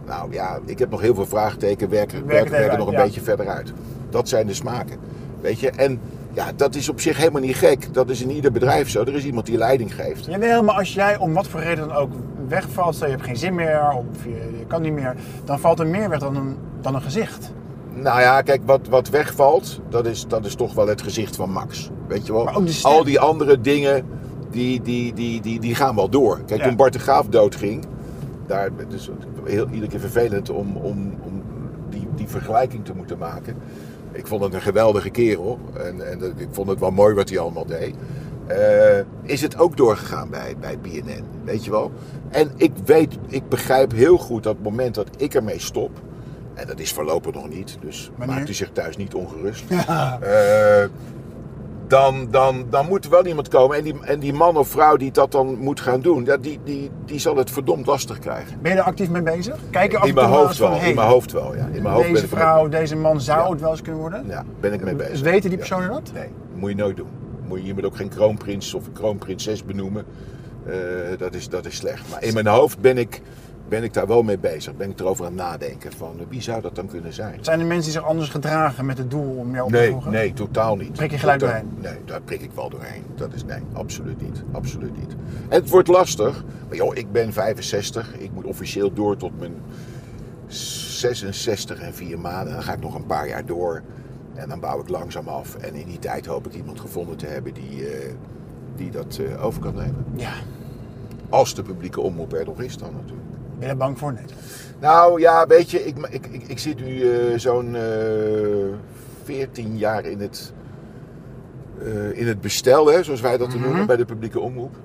[0.06, 1.90] nou ja, ik heb nog heel veel vraagtekens.
[1.90, 3.02] Werken, Werk werken, werken even nog een ja.
[3.04, 3.72] beetje verder uit.
[4.10, 4.96] Dat zijn de smaken.
[5.40, 6.00] Weet je, en
[6.32, 7.94] ja, dat is op zich helemaal niet gek.
[7.94, 9.00] Dat is in ieder bedrijf zo.
[9.00, 10.24] Er is iemand die leiding geeft.
[10.24, 12.12] Jawel, maar als jij om wat voor reden dan ook
[12.48, 15.78] wegvalt, stel je hebt geen zin meer of je, je kan niet meer, dan valt
[15.78, 17.52] er meer weg dan een, dan een gezicht.
[17.94, 21.50] Nou ja, kijk, wat, wat wegvalt, dat is, dat is toch wel het gezicht van
[21.50, 21.90] Max.
[22.08, 22.44] Weet je wel?
[22.44, 22.68] Maar ook.
[22.82, 24.04] Al die andere dingen,
[24.50, 26.40] die, die, die, die, die gaan wel door.
[26.46, 26.66] Kijk, Ja.
[26.66, 27.84] toen Bart de Graaf doodging,
[28.50, 29.10] daar, is
[29.44, 31.42] heel, iedere keer vervelend om, om, om
[31.88, 33.56] die, die vergelijking te moeten maken.
[34.12, 37.38] Ik vond het een geweldige kerel en, en ik vond het wel mooi wat hij
[37.38, 37.94] allemaal deed.
[38.46, 41.92] Eh, is het ook doorgegaan bij, bij BNN, weet je wel?
[42.28, 45.90] En ik weet, ik begrijp heel goed dat het moment dat ik ermee stop,
[46.54, 48.36] en dat is voorlopig nog niet, dus Wanneer?
[48.36, 49.64] maakt u zich thuis niet ongerust.
[49.70, 50.84] Eh,
[51.90, 53.76] dan, dan, dan moet er wel iemand komen.
[53.76, 56.58] En die, en die man of vrouw die dat dan moet gaan doen, ja, die,
[56.64, 58.58] die, die zal het verdomd lastig krijgen.
[58.62, 59.56] Ben je er actief mee bezig?
[59.70, 60.78] Kijk je af In mijn hoofd van, wel.
[60.78, 61.68] hey, In mijn hoofd wel, ja.
[61.72, 63.50] In mijn hoofd deze vrouw, deze man zou Ja.
[63.50, 64.24] het wel eens kunnen worden?
[64.28, 65.20] ja, ben ik mee bezig.
[65.20, 65.56] Weten die Ja.
[65.56, 66.10] personen dat?
[66.14, 67.08] Nee, moet je nooit doen.
[67.48, 70.04] Moet je, je moet ook geen kroonprins of kroonprinses benoemen.
[70.66, 70.74] Eh,
[71.18, 72.10] dat, is, dat is slecht.
[72.10, 73.20] Maar in mijn hoofd ben ik,
[73.70, 74.76] ben ik daar wel mee bezig.
[74.76, 77.38] Ben ik erover aan het nadenken van eh, wie zou dat dan kunnen zijn?
[77.44, 79.90] Zijn er mensen die zich anders gedragen met het doel om jou op te Nee,
[79.90, 80.10] volgen?
[80.12, 80.92] nee, totaal niet.
[80.92, 81.70] Prik je gelijk doorheen?
[81.80, 83.02] Nee, daar prik ik wel doorheen.
[83.14, 84.42] Dat is nee, absoluut niet.
[84.52, 85.12] Absoluut niet.
[85.48, 86.44] En het wordt lastig.
[86.68, 88.14] Maar joh, ik ben 65.
[88.18, 89.54] Ik moet officieel door tot mijn
[90.46, 92.52] 66 en 4 maanden.
[92.54, 93.82] Dan ga ik nog een paar jaar door.
[94.34, 95.54] En dan bouw ik langzaam af.
[95.54, 98.12] En in die tijd hoop ik iemand gevonden te hebben die, eh,
[98.76, 100.04] die dat eh, over kan nemen.
[100.16, 100.32] Ja.
[101.28, 103.28] Als de publieke omroep er nog is dan natuurlijk.
[103.60, 104.12] Ben je bang voor?
[104.12, 104.24] Nee.
[104.80, 107.82] Nou ja, weet je, ik, ik, ik, ik zit nu eh, zo'n eh
[109.24, 110.52] 14 jaar in het,
[111.78, 114.76] eh, in het bestel, hè, zoals wij dat noemen, bij de publieke omroep.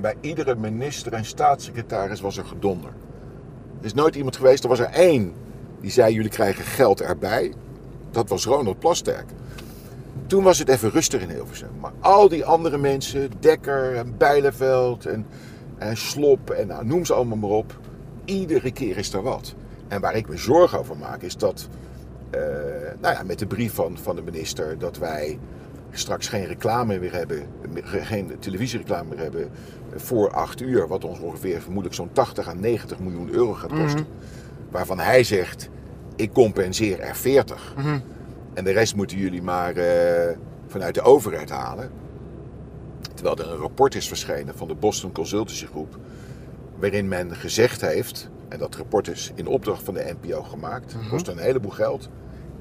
[0.00, 2.90] Bij iedere minister en staatssecretaris was er gedonder.
[3.78, 5.32] Er is nooit iemand geweest, er was er één
[5.82, 7.52] die zei: Jullie krijgen geld erbij.
[8.10, 9.24] Dat was Ronald Plasterk.
[10.26, 11.70] Toen was het even rustig in Hilversum.
[11.80, 15.26] Maar al die andere mensen, Dekker en Bijleveld en,
[15.82, 17.78] en Slop en nou, noem ze allemaal maar op.
[18.24, 19.54] Iedere keer is er wat.
[19.88, 21.68] En waar ik me zorgen over maak is dat,
[22.30, 22.40] eh,
[23.00, 25.38] nou ja, met de brief van, van de minister, dat wij
[25.90, 27.46] straks geen reclame meer hebben,
[27.84, 29.50] geen televisiereclame meer hebben
[29.94, 30.88] voor 8 uur.
[30.88, 34.06] Wat ons ongeveer vermoedelijk zo'n 80 à 90 miljoen euro gaat kosten.
[34.70, 35.68] Waarvan hij zegt,
[36.16, 37.74] ik compenseer er 40.
[38.54, 41.90] En de rest moeten jullie maar eh, vanuit de overheid halen.
[43.22, 45.98] Terwijl er een rapport is verschenen van de Boston Consultancy Groep.
[46.78, 51.28] Waarin men gezegd heeft, en dat rapport is in opdracht van de NPO gemaakt, kost
[51.28, 52.08] een heleboel geld.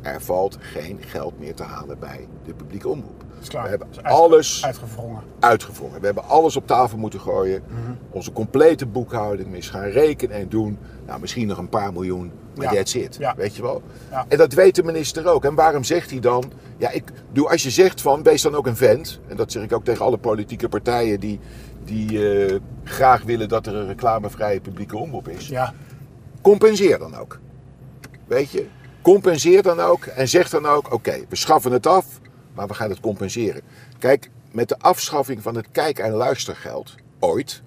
[0.02, 3.24] Er valt geen geld meer te halen bij de publieke omroep.
[3.42, 3.64] Is klaar.
[3.64, 5.22] We hebben Is alles Uitgevrongen.
[5.40, 6.00] uitgevrongen.
[6.00, 7.64] We hebben alles op tafel moeten gooien.
[8.12, 10.78] Onze complete boekhouding is gaan rekenen en doen.
[11.06, 12.74] Nou, misschien nog een paar miljoen, maar Ja.
[12.80, 13.16] that's it.
[13.20, 13.34] Ja.
[13.38, 13.82] Weet je wel?
[14.12, 14.26] Ja.
[14.28, 15.46] En dat weet de minister ook.
[15.46, 16.52] En waarom zegt hij dan...
[16.78, 19.20] Ja, ik doe, als je zegt van, wees dan ook een vent.
[19.28, 21.40] En dat zeg ik ook tegen alle politieke partijen die,
[21.84, 25.48] die eh, graag willen dat er een reclamevrije publieke omroep is.
[25.48, 25.74] Ja.
[26.42, 27.40] Compenseer dan ook.
[28.28, 28.68] Weet je?
[29.02, 32.06] Compenseer dan ook en zeg dan ook: oké, we schaffen het af,
[32.54, 33.62] maar we gaan het compenseren.
[34.00, 37.62] Kijk, met de afschaffing van het kijk- en luistergeld, ooit,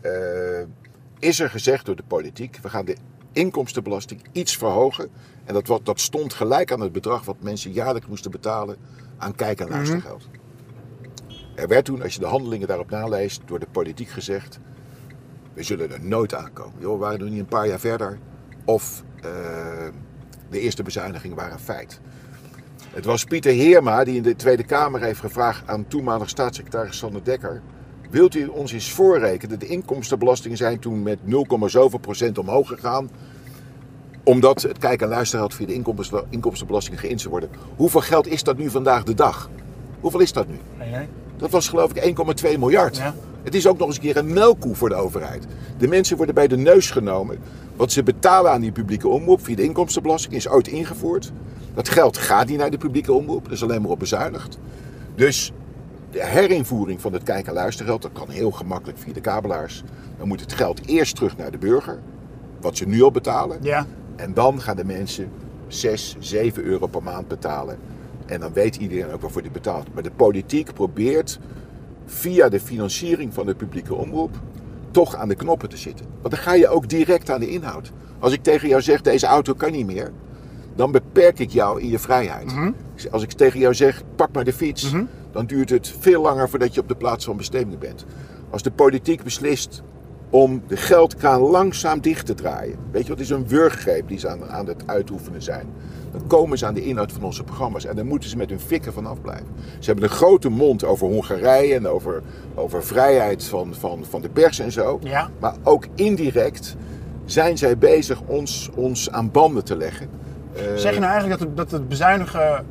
[0.00, 0.10] eh,
[1.18, 2.96] is er gezegd door de politiek: we gaan de
[3.32, 5.08] inkomstenbelasting iets verhogen.
[5.44, 8.76] En dat, wat- dat stond gelijk aan het bedrag wat mensen jaarlijks moesten betalen
[9.18, 10.28] aan kijk- en luistergeld.
[11.54, 14.58] Er werd toen, als je de handelingen daarop naleest, door de politiek gezegd:
[15.54, 16.74] we zullen er nooit aankomen.
[16.80, 18.18] Joh, we waren nog niet een paar jaar verder.
[18.64, 19.30] Of eh,
[20.50, 22.00] de eerste bezuinigingen waren een feit.
[22.92, 27.24] Het was Pieter Heerma die in de Tweede Kamer heeft gevraagd aan toenmalig staatssecretaris Sander
[27.24, 27.62] Dekker.
[28.10, 29.58] Wilt u ons eens voorrekenen?
[29.58, 33.10] De inkomstenbelastingen zijn toen met 0, zoveel procent omhoog gegaan.
[34.22, 37.50] Omdat het kijk- en luistergeld via de inkomsten- inkomstenbelasting geïnd zou worden.
[37.76, 39.50] Hoeveel geld is dat nu vandaag de dag?
[40.00, 40.58] Hoeveel is dat nu?
[41.36, 42.96] Dat was geloof ik 1,2 miljard.
[42.96, 43.14] Ja.
[43.42, 45.46] Het is ook nog eens een keer een melkkoe voor de overheid.
[45.78, 47.38] De mensen worden bij de neus genomen.
[47.76, 51.32] Wat ze betalen aan die publieke omroep via de inkomstenbelasting is ooit ingevoerd.
[51.74, 54.58] Dat geld gaat niet naar de publieke omroep, dat is alleen maar op bezuinigd.
[55.14, 55.52] Dus
[56.10, 59.82] de herinvoering van het kijk- en luistergeld, dat kan heel gemakkelijk via de kabelaars.
[60.18, 61.98] Dan moet het geld eerst terug naar de burger,
[62.60, 63.58] wat ze nu al betalen.
[63.62, 63.86] Ja.
[64.16, 65.30] En dan gaan de mensen
[65.68, 67.78] 6, 7 euro per maand betalen.
[68.26, 69.94] En dan weet iedereen ook waarvoor die betaalt.
[69.94, 71.38] Maar de politiek probeert
[72.06, 74.40] via de financiering van de publieke omroep
[74.90, 76.06] toch aan de knoppen te zitten.
[76.20, 77.92] Want dan ga je ook direct aan de inhoud.
[78.18, 80.12] Als ik tegen jou zeg, deze auto kan niet meer,
[80.74, 82.52] dan beperk ik jou in je vrijheid.
[83.10, 84.94] Als ik tegen jou zeg, pak maar de fiets,
[85.32, 88.04] dan duurt het veel langer voordat je op de plaats van bestemming bent.
[88.50, 89.82] Als de politiek beslist
[90.32, 92.76] om de geldkraan langzaam dicht te draaien.
[92.90, 95.66] Weet je wat is een wurggreep die ze aan, aan het uitoefenen zijn.
[96.12, 98.60] Dan komen ze aan de inhoud van onze programma's en dan moeten ze met hun
[98.60, 99.46] fikken vanaf blijven.
[99.78, 102.22] Ze hebben een grote mond over Hongarije en over,
[102.54, 104.98] over vrijheid van, van, van de pers en zo.
[105.02, 105.30] Ja.
[105.38, 106.76] Maar ook indirect
[107.24, 110.08] zijn zij bezig ons, ons aan banden te leggen.
[110.54, 112.66] Eh, Zeg je nou eigenlijk dat het, dat het bezuinigen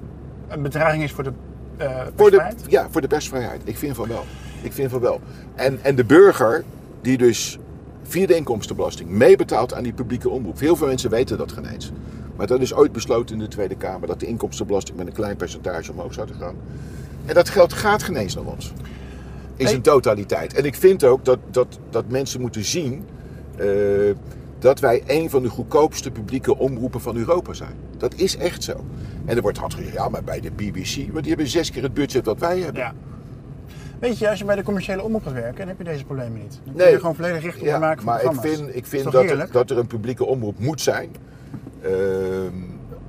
[0.48, 1.32] een bedreiging is voor de
[1.78, 3.62] eh Voor de, ja, voor de persvrijheid.
[3.64, 4.24] Ik vind van wel.
[4.62, 5.22] Ik vind van wel.
[5.56, 6.64] En, en de burger,
[7.02, 7.58] die dus
[8.04, 10.60] via de inkomstenbelasting meebetaalt aan die publieke omroep.
[10.60, 11.92] Heel veel mensen weten dat geen eens.
[12.36, 15.36] Maar dat is ooit besloten in de Tweede Kamer dat de inkomstenbelasting met een klein
[15.36, 16.56] percentage omhoog zou gaan.
[17.26, 18.74] En dat geld gaat geen eens naar ons.
[19.56, 20.54] In zijn totaliteit.
[20.54, 23.06] En ik vind ook dat, dat, dat mensen moeten zien
[23.58, 23.68] eh,
[24.62, 27.74] dat wij een van de goedkoopste publieke omroepen van Europa zijn.
[27.98, 28.74] Dat is echt zo.
[29.26, 31.84] En er wordt altijd gezegd, ja, maar bij de BBC, want die hebben zes keer
[31.84, 32.82] het budget wat wij hebben.
[32.82, 32.94] Ja.
[34.00, 36.40] Weet je, als je bij de commerciële omroep gaat werken, dan heb je deze problemen
[36.42, 36.60] niet.
[36.64, 36.92] Dan kun Nee.
[36.92, 38.58] je gewoon volledig richten op Ja, het maken van maar ik programma's.
[38.60, 41.10] vind, ik vind dat, er, dat er een publieke omroep moet zijn.
[41.82, 42.54] ehm,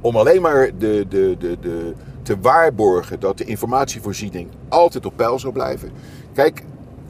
[0.00, 5.38] om alleen maar de, de, de, de, te waarborgen dat de informatievoorziening altijd op peil
[5.38, 5.90] zou blijven.
[6.32, 6.62] Kijk,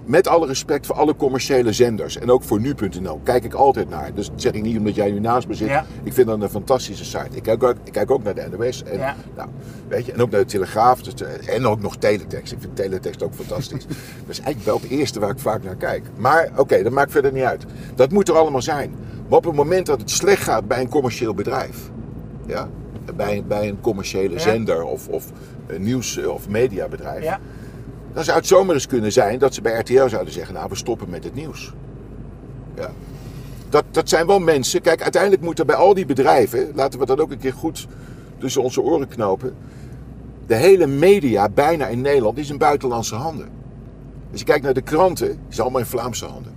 [0.04, 4.14] met alle respect voor alle commerciële zenders en ook voor nu.nl kijk ik altijd naar.
[4.14, 5.68] Dus dat zeg ik niet omdat jij nu naast me zit.
[5.68, 5.84] Ja.
[6.02, 7.28] Ik vind dat een fantastische site.
[7.32, 9.16] Ik kijk ook, ik kijk ook naar de NOS en, Ja.
[9.36, 9.48] nou,
[9.88, 11.14] weet je, en ook naar de Telegraaf dus,
[11.46, 12.52] eh, en ook nog Teletext.
[12.52, 13.86] Ik vind Teletext ook fantastisch.
[14.26, 16.04] dat is eigenlijk wel het eerste waar ik vaak naar kijk.
[16.16, 17.64] Maar oké, dat maakt verder niet uit.
[17.94, 18.94] Dat moet er allemaal zijn.
[19.28, 21.90] Maar op het moment dat het slecht gaat bij een commercieel bedrijf,
[22.46, 22.68] ja,
[23.16, 24.38] bij, bij een commerciële Ja.
[24.40, 25.24] zender of, of
[25.66, 27.40] een nieuws- of mediabedrijf, Ja,
[28.12, 30.76] dan zou het zomaar eens kunnen zijn dat ze bij RTL zouden zeggen: Nou, we
[30.76, 31.72] stoppen met het nieuws.
[32.76, 32.90] Ja.
[33.68, 34.80] Dat, dat zijn wel mensen.
[34.80, 37.86] Kijk, uiteindelijk moet er bij al die bedrijven, laten we dat ook een keer goed
[38.38, 39.54] tussen onze oren knopen.
[40.46, 43.48] De hele media, bijna in Nederland, is in buitenlandse handen.
[44.30, 46.52] Als je kijkt naar de kranten, is allemaal in Vlaamse handen.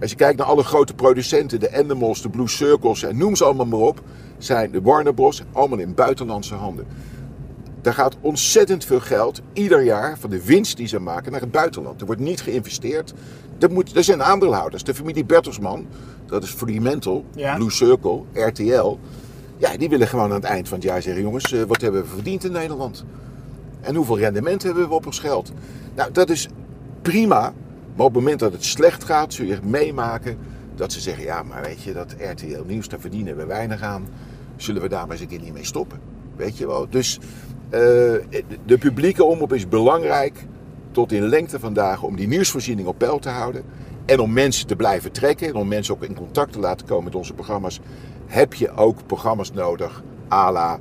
[0.00, 3.44] Als je kijkt naar alle grote producenten, de Endemol's, de Blue Circles en noem ze
[3.44, 4.00] allemaal maar op,
[4.38, 5.42] zijn de Warner Bros.
[5.52, 6.86] allemaal in buitenlandse handen.
[7.82, 11.50] Daar gaat ontzettend veel geld ieder jaar van de winst die ze maken naar het
[11.50, 12.00] buitenland.
[12.00, 13.14] Er wordt niet geïnvesteerd.
[13.58, 14.84] Er, moet, er zijn aandeelhouders.
[14.84, 15.86] De familie Bertelsman,
[16.26, 17.54] dat is Fremantle, Ja.
[17.56, 18.98] Blue Circle, RTL.
[19.56, 22.02] Ja, die willen gewoon aan het eind van het jaar zeggen: jongens, eh, wat hebben
[22.02, 23.04] we verdiend in Nederland?
[23.80, 25.52] En hoeveel rendement hebben we op ons geld?
[25.94, 26.48] Nou, dat is
[27.02, 27.52] prima.
[27.96, 30.38] Maar op het moment dat het slecht gaat, zul je meemaken
[30.74, 34.08] dat ze zeggen: ja, maar weet je, dat RTL Nieuws, daar verdienen we weinig aan.
[34.56, 36.00] Zullen we daar maar eens een keer niet mee stoppen?
[36.36, 36.86] Weet je wel?
[36.90, 37.18] Dus
[37.70, 40.46] de publieke omroep is belangrijk
[40.92, 43.62] tot in lengte van dagen om die nieuwsvoorziening op peil te houden.
[44.06, 47.04] En om mensen te blijven trekken en om mensen ook in contact te laten komen
[47.04, 47.80] met onze programma's,
[48.26, 50.02] heb je ook programma's nodig.
[50.28, 50.78] Ala,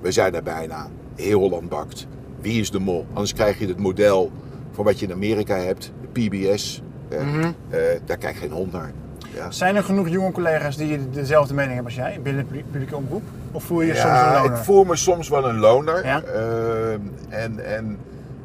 [0.00, 0.88] we zijn er bijna.
[1.14, 2.06] Heel Holland bakt.
[2.40, 3.06] Wie is de mol?
[3.12, 4.30] Anders krijg je het model
[4.72, 6.82] van wat je in Amerika hebt, de PBS.
[7.08, 8.92] Eh, eh, daar kijkt geen hond naar.
[9.34, 9.50] Ja.
[9.50, 12.96] Zijn er genoeg jonge collega's die dezelfde mening hebben als jij binnen de publiek- publieke
[12.96, 13.22] omroep?
[13.52, 14.44] Of voel je je soms een loner?
[14.44, 16.06] ik voel me soms wel een loner.
[16.06, 16.22] Ja?
[16.22, 17.98] Ehm, en, en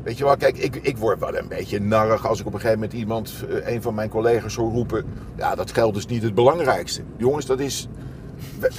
[0.04, 2.60] weet je wel, kijk, ik, ik word wel een beetje narrig als ik op een
[2.60, 5.06] gegeven moment iemand, eh, een van mijn collega's hoor roepen.
[5.36, 7.02] Ja, dat geld is niet het belangrijkste.
[7.18, 7.88] Jongens, dat is.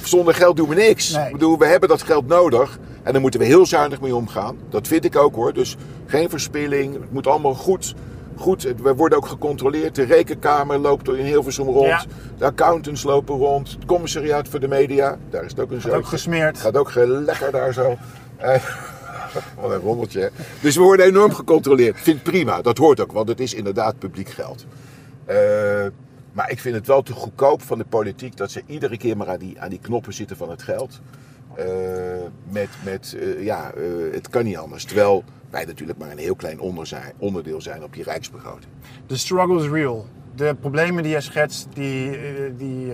[0.03, 1.11] Zonder geld doen we niks.
[1.11, 1.25] Nee.
[1.25, 2.79] Ik bedoel, we hebben dat geld nodig.
[3.03, 4.57] En daar moeten we heel zuinig mee omgaan.
[4.69, 5.53] Dat vind ik ook hoor.
[5.53, 6.93] Dus geen verspilling.
[6.93, 7.95] Het moet allemaal goed.
[8.39, 9.95] Goed, Het- we worden ook gecontroleerd.
[9.95, 11.87] De rekenkamer loopt in Hilversum rond.
[11.87, 12.03] Ja.
[12.37, 13.71] De accountants lopen rond.
[13.71, 15.17] Het commissariaat voor de media.
[15.29, 16.09] Daar is het ook een Wordt ook zootje.
[16.09, 16.57] gesmeerd.
[16.59, 17.97] Gaat ook lekker daar zo.
[18.37, 18.63] Eh,
[19.61, 20.19] Wat een rommeltje.
[20.19, 20.27] hè.
[20.61, 21.99] Dus we worden enorm gecontroleerd.
[21.99, 24.65] Vind prima, dat hoort ook, want het is inderdaad publiek geld.
[25.25, 25.37] Eh,
[26.31, 29.27] maar ik vind het wel te goedkoop van de politiek dat ze iedere keer maar
[29.29, 30.99] aan die, aan die knoppen zitten van het geld.
[31.55, 31.65] Eh,
[32.49, 33.83] met, met eh, ja, eh,
[34.13, 34.85] het kan niet anders.
[34.85, 36.59] Terwijl wij natuurlijk maar een heel klein
[37.17, 38.71] onderdeel zijn op die rijksbegroting.
[39.07, 40.05] De struggle is real.
[40.35, 42.17] De problemen die jij schetst, die,
[42.57, 42.91] die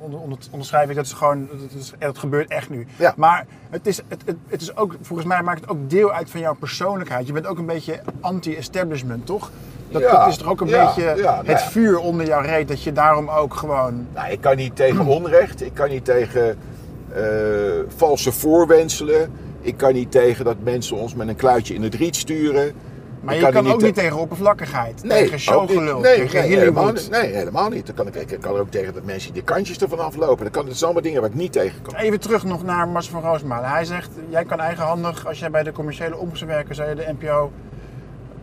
[0.00, 0.96] onder, onder, onderschrijf ik.
[0.96, 2.86] Dat is gewoon, dat, is, dat gebeurt echt nu.
[2.96, 3.14] Ja.
[3.16, 6.30] Maar het is, het, het, het is ook, volgens mij maakt het ook deel uit
[6.30, 7.26] van jouw persoonlijkheid.
[7.26, 9.50] Je bent ook een beetje anti-establishment, toch?
[9.90, 12.68] Dat, Ja, dat is toch ook een ja, beetje nou het vuur onder jouw reet,
[12.68, 14.06] dat je daarom ook gewoon...
[14.14, 15.62] Nou, ik kan niet tegen onrecht.
[15.62, 16.58] Ik kan niet tegen
[17.96, 19.30] valse voorwenselen.
[19.60, 22.72] Ik kan niet tegen dat mensen ons met een kluitje in het riet sturen.
[23.20, 26.92] Maar je kan ook te- niet tegen oppervlakkigheid, Nee, tegen showgelul, nee, tegen nee, helemaal.
[27.10, 27.86] Nee, helemaal niet.
[27.86, 30.44] Dan kan ik, ik kan er ook tegen dat mensen die kantjes ervan aflopen.
[30.44, 31.94] Dat, kan, dat zijn allemaal dingen waar ik niet tegen kan.
[31.94, 33.70] Even terug nog naar Mars van Roosmalen.
[33.70, 36.94] Hij zegt, jij kan eigenhandig, als jij bij de commerciële omroep zou werken, zou je
[36.94, 37.52] de NPO,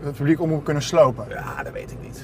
[0.04, 1.26] het publiek omroep kunnen slopen.
[1.30, 2.24] Ja, dat weet ik niet.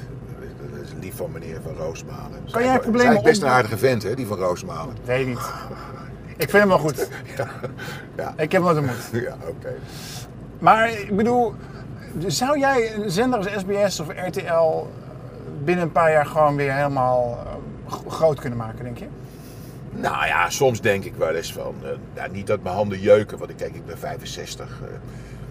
[0.76, 2.40] Dat is lief van meneer Van Roosmalen.
[2.52, 4.96] Kan jij Hij is problemen best een aardige vent, hè, die Van Roosmalen.
[5.06, 5.40] Weet ik niet.
[6.42, 7.08] Ik vind hem wel goed.
[8.18, 9.22] Ja, Ik heb hem nooit ontmoet.
[9.24, 9.74] ja oké.
[10.60, 11.54] Maar ik bedoel,
[12.28, 14.88] Zou jij een zender als SBS of RTL
[15.64, 17.40] binnen een paar jaar gewoon weer helemaal
[17.88, 19.06] eh, groot kunnen maken, denk je?
[19.92, 23.38] Nou ja, soms denk ik wel eens van, eh, ja, niet dat mijn handen jeuken,
[23.38, 24.82] want ik kijk, ik ben 65.
[24.82, 24.88] eh,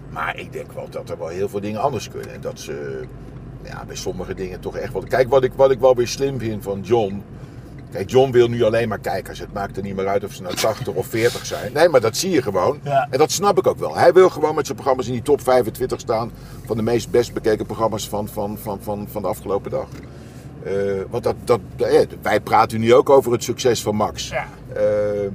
[0.09, 2.33] maar ik denk wel dat er wel heel veel dingen anders kunnen.
[2.33, 3.03] En dat ze
[3.63, 5.03] ja, bij sommige dingen toch echt wel...
[5.03, 7.23] Kijk, wat ik, wat ik wel weer slim vind van John...
[7.91, 9.39] Kijk, John wil nu alleen maar kijkers.
[9.39, 11.73] Het maakt er niet meer uit of ze nou 80 of 40 zijn.
[11.73, 12.79] Nee, maar dat zie je gewoon.
[12.83, 13.07] Ja.
[13.09, 13.97] En dat snap ik ook wel.
[13.97, 16.31] Hij wil gewoon met zijn programma's in die top 25 staan...
[16.65, 19.87] van de meest best bekeken programma's van, van, van, van, van de afgelopen dag.
[20.63, 20.73] Eh,
[21.09, 24.29] want dat, dat, eh, wij praten nu ook over het succes van Max.
[24.29, 24.47] Ja.
[24.75, 25.29] Eh,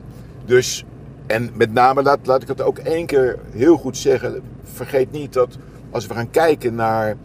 [0.45, 0.85] dus,
[1.27, 4.43] en met name, laat, laat ik het ook één keer heel goed zeggen.
[4.63, 5.57] Vergeet niet dat
[5.91, 7.17] als we gaan kijken naar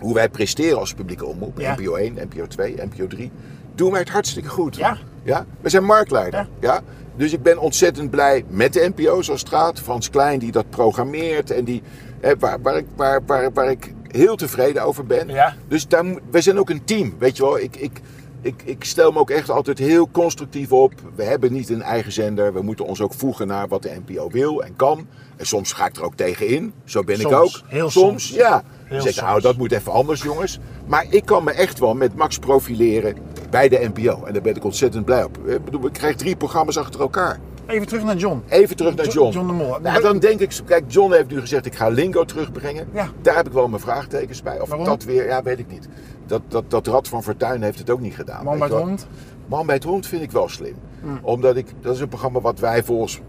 [0.00, 1.58] hoe wij presteren als publieke omroep.
[1.58, 1.74] Ja.
[1.74, 3.30] NPO 1, NPO 2, NPO 3.
[3.74, 4.76] Doen wij het hartstikke goed.
[4.76, 4.98] Ja.
[5.22, 5.46] ja?
[5.60, 6.48] We zijn marktleider.
[6.60, 6.80] Ja.
[7.16, 9.80] Dus ik ben ontzettend blij met de NPO zoals het gaat.
[9.80, 11.50] Frans Klein die dat programmeert.
[11.50, 11.82] En die,
[12.20, 15.28] hè, waar, waar, ik, waar, waar, waar ik heel tevreden over ben.
[15.28, 15.54] Ja.
[15.68, 17.58] Dus daar, wij zijn ook een team, weet je wel.
[17.58, 18.00] Ik, ik,
[18.40, 20.92] ik, ik stel me ook echt altijd heel constructief op.
[21.14, 22.52] We hebben niet een eigen zender.
[22.52, 25.06] We moeten ons ook voegen naar wat de NPO wil en kan.
[25.36, 26.72] En soms ga ik er ook tegen in.
[26.84, 27.60] Zo ben ik ook.
[27.66, 28.26] Heel soms.
[28.26, 28.38] soms.
[28.38, 28.62] Ja.
[28.84, 29.42] Heel zeg nou, soms.
[29.42, 30.58] dat moet even anders, jongens.
[30.86, 33.16] Maar ik kan me echt wel met Max profileren
[33.54, 34.24] bij de NPO.
[34.24, 35.38] En daar ben ik ontzettend blij op.
[35.46, 37.40] Ik bedoel, ik krijg drie programma's achter elkaar.
[37.66, 38.42] Even terug naar John.
[38.48, 39.32] Even terug naar Jo- John.
[39.32, 39.78] John de Mol.
[39.80, 42.88] Nou, dan denk ik, kijk, John heeft nu gezegd, ik ga Lingo terugbrengen.
[42.92, 43.08] Ja.
[43.22, 44.60] Daar heb ik wel mijn vraagtekens bij.
[44.60, 44.86] Of Waarom?
[44.86, 45.88] dat weer, ja, weet ik niet.
[46.26, 48.44] Dat, dat, dat Rad van Fortuin heeft het ook niet gedaan.
[48.44, 49.06] Man bij het hond.
[49.46, 50.74] Man bij het hond vind ik wel slim.
[51.00, 51.18] Hmm.
[51.22, 53.20] Omdat ik, dat is een programma wat wij volgens,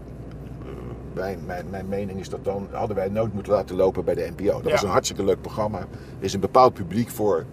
[1.12, 4.32] mijn, mijn, mijn mening is dat dan, hadden wij nooit moeten laten lopen bij de
[4.36, 4.52] NPO.
[4.52, 4.70] Dat Ja.
[4.70, 5.78] was een hartstikke leuk programma.
[5.78, 5.86] Er
[6.20, 7.44] is een bepaald publiek voor.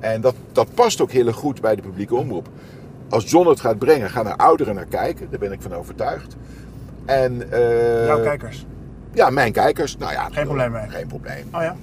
[0.00, 2.48] En dat, dat past ook heel erg goed bij de publieke omroep.
[3.08, 5.26] Als John het gaat brengen, gaan er ouderen naar kijken.
[5.30, 6.36] Daar ben ik van overtuigd.
[7.04, 8.66] En, eh, Jouw kijkers.
[9.12, 9.96] ja, mijn kijkers.
[9.96, 10.88] Nou ja, Geen probleem mee.
[10.88, 11.44] Geen probleem.
[11.54, 11.76] Oh ja?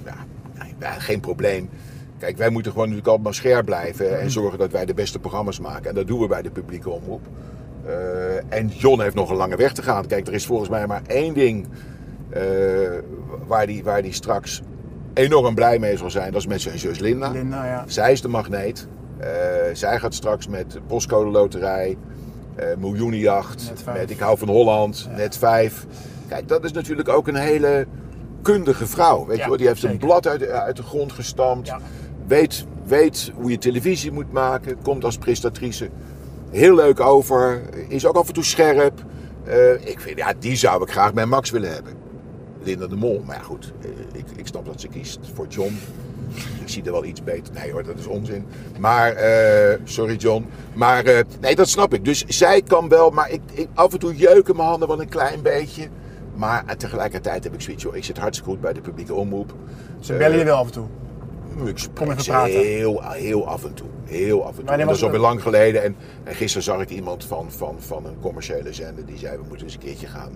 [0.58, 1.68] nee, ja, geen probleem.
[2.18, 4.14] Kijk, wij moeten gewoon natuurlijk allemaal scherp blijven Mhm.
[4.14, 5.88] en zorgen dat wij de beste programma's maken.
[5.88, 7.26] En dat doen we bij de publieke omroep.
[7.86, 7.92] Eh,
[8.58, 10.06] en John heeft nog een lange weg te gaan.
[10.06, 11.66] Kijk, er is volgens mij maar één ding
[12.30, 12.42] eh,
[13.46, 14.62] waar hij waar die straks
[15.18, 16.32] enorm blij mee zal zijn.
[16.32, 17.30] Dat is met zijn zus Linda.
[17.30, 17.84] Linda, ja.
[17.86, 18.86] Zij is de magneet.
[19.18, 19.28] Eh,
[19.72, 21.96] zij gaat straks met postcode loterij,
[22.54, 23.98] eh miljoenenjacht, vijf.
[23.98, 25.86] met Ik hou van Holland, net 5.
[26.28, 27.86] Kijk, dat is natuurlijk ook een hele
[28.42, 29.26] kundige vrouw.
[29.26, 29.58] Weet Ja, je wel?
[29.58, 31.74] Die heeft een blad uit, uit de grond gestampt.
[32.26, 34.82] Weet, weet hoe je televisie moet maken.
[34.82, 35.88] Komt als prestatrice
[36.50, 37.62] heel leuk over.
[37.88, 39.04] Is ook af en toe scherp.
[39.44, 41.92] Eh, ik vind, ja, die zou ik graag bij Max willen hebben.
[42.68, 43.22] Linda de Mol.
[43.26, 43.72] Maar ja, goed.
[43.82, 45.78] eh, Ik, ik snap dat ze kiest voor John.
[46.62, 47.54] Ik zie er wel iets beter.
[47.54, 48.44] Nee hoor, dat is onzin.
[48.78, 50.46] Maar, eh, sorry John.
[50.74, 52.04] Maar, eh, nee, dat snap ik.
[52.04, 55.08] Dus zij kan wel, maar ik, ik, af en toe jeuken mijn handen wel een
[55.08, 55.88] klein beetje.
[56.34, 59.52] Maar tegelijkertijd heb ik zoiets, joh, ik zit hartstikke goed bij de publieke omroep.
[60.00, 60.86] Ze bellen je wel af en toe.
[61.66, 62.52] Ik Kom even praten.
[62.60, 63.86] heel, heel af en toe.
[64.04, 64.64] Heel af en toe.
[64.64, 65.82] Wanneer En dat was is alweer lang geleden.
[65.82, 69.42] En, en gisteren zag ik iemand van, van, van een commerciële zender die zei: We
[69.48, 70.32] moeten eens een keertje gaan,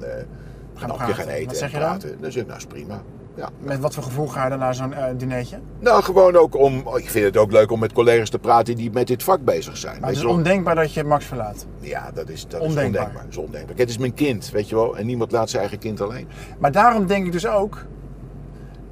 [0.77, 1.15] eh een hapje praten.
[1.25, 1.47] gaan eten.
[1.47, 1.99] Wat zeg en je dan?
[1.99, 2.21] praten.
[2.21, 3.03] Dan zeg ik: Nou, is prima.
[3.35, 3.49] Ja.
[3.59, 5.59] Met wat voor gevoel ga je dan naar zo'n eh dinertje?
[5.79, 6.81] Nou, gewoon ook om.
[6.85, 9.45] oh, Ik vind het ook leuk om met collega's te praten die met dit vak
[9.45, 10.01] bezig zijn.
[10.01, 11.67] Maar het is ondenkbaar dat je Max verlaat.
[11.81, 12.85] Ja, dat is, dat Ondenkbaar.
[12.85, 13.23] is ondenkbaar.
[13.23, 13.67] Dat is ondenkbaar.
[13.67, 14.97] Kijk, Het is mijn kind, weet je wel.
[14.97, 16.29] En niemand laat zijn eigen kind alleen.
[16.59, 17.85] Maar daarom denk ik dus ook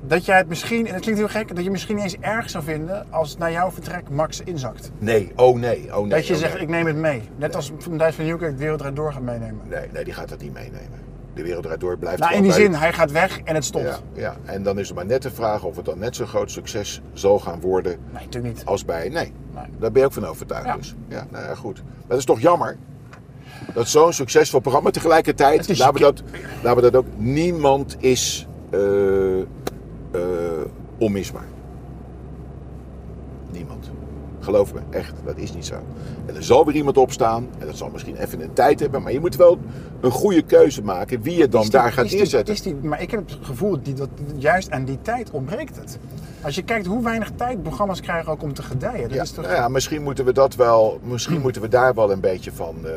[0.07, 2.51] dat jij het misschien, en dat klinkt heel gek, dat je misschien niet eens erg
[2.51, 4.90] zou vinden als na jouw vertrek Max inzakt.
[4.99, 6.09] Nee, oh nee, oh nee.
[6.09, 6.62] dat je oh zegt, nee.
[6.62, 7.23] ik neem het mee.
[7.37, 9.61] Net als Van Dijs van Nieuwkerk het Wereldrijd Door gaat meenemen.
[9.69, 11.09] Nee, nee, die gaat dat niet meenemen.
[11.35, 13.64] De wereld eruit door blijft Nou, in die bij- zin, hij gaat weg en het
[13.64, 13.85] stopt.
[13.85, 16.27] Ja, ja, en dan is het maar net de vraag of het dan net zo'n
[16.27, 18.64] groot succes zal gaan worden Nee, natuurlijk niet.
[18.64, 19.09] als bij.
[19.09, 19.64] Nee, Nee.
[19.79, 20.66] daar ben je ook van overtuigd.
[20.66, 20.77] Ja.
[20.77, 20.95] Dus.
[21.09, 21.83] Ja, nou ja, goed.
[21.85, 22.77] Maar het is toch jammer
[23.75, 26.23] dat zo'n succesvol programma tegelijkertijd, laten we, dat,
[26.62, 29.45] laten we dat ook, niemand is eh, eh,
[30.99, 31.45] onmisbaar.
[34.40, 35.74] Geloof me, echt, dat is niet zo.
[36.26, 39.12] En er zal weer iemand opstaan, en dat zal misschien even een tijd hebben, maar
[39.12, 39.59] je moet wel
[40.00, 42.55] een goede keuze maken wie je dan die- daar gaat is die- neerzetten.
[42.55, 45.98] is die- maar ik heb het gevoel dat juist aan die tijd ontbreekt het.
[46.42, 49.03] Als je kijkt hoe weinig tijd programma's krijgen ook om te gedijen.
[49.03, 49.45] Dat Ja, is toch...
[49.45, 52.74] nou ja, misschien moeten we dat wel, misschien moeten we daar wel een beetje van,
[52.84, 52.93] eh,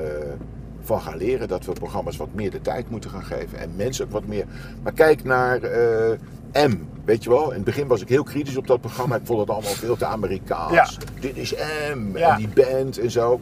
[0.81, 1.47] van gaan leren.
[1.47, 3.59] Dat we programma's wat meer de tijd moeten gaan geven.
[3.59, 4.45] En mensen ook wat meer.
[4.83, 6.11] Maar kijk naar eh,
[6.53, 6.73] M.
[7.05, 9.15] Weet je wel, in het begin was ik heel kritisch op dat programma.
[9.15, 10.73] Ik vond het allemaal veel te Amerikaans.
[10.73, 10.87] Ja.
[11.19, 11.53] Dit is
[11.95, 12.17] M.
[12.17, 12.31] Ja.
[12.31, 13.39] En die band en zo.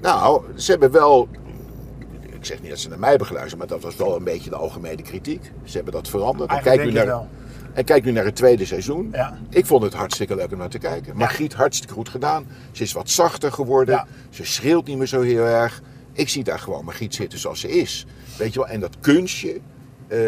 [0.00, 1.28] Nou, ze hebben wel.
[2.20, 4.50] Ik zeg niet dat ze naar mij hebben geluisterd, maar dat was wel een beetje
[4.50, 5.50] de algemene kritiek.
[5.64, 6.50] Ze hebben dat veranderd.
[6.50, 7.28] En kijk, nu naar, wel.
[7.72, 9.08] en kijk nu naar het tweede seizoen.
[9.12, 9.38] Ja.
[9.50, 11.16] Ik vond het hartstikke leuk om naar te kijken.
[11.16, 12.46] Margriet, hartstikke goed gedaan.
[12.72, 14.06] Ze is wat zachter geworden.
[14.30, 15.82] Ze schreeuwt niet meer zo heel erg.
[16.12, 18.06] Ik zie daar gewoon Margriet zitten zoals ze is.
[18.38, 18.68] Weet je wel?
[18.68, 19.60] En dat kunstje.
[20.06, 20.18] eh,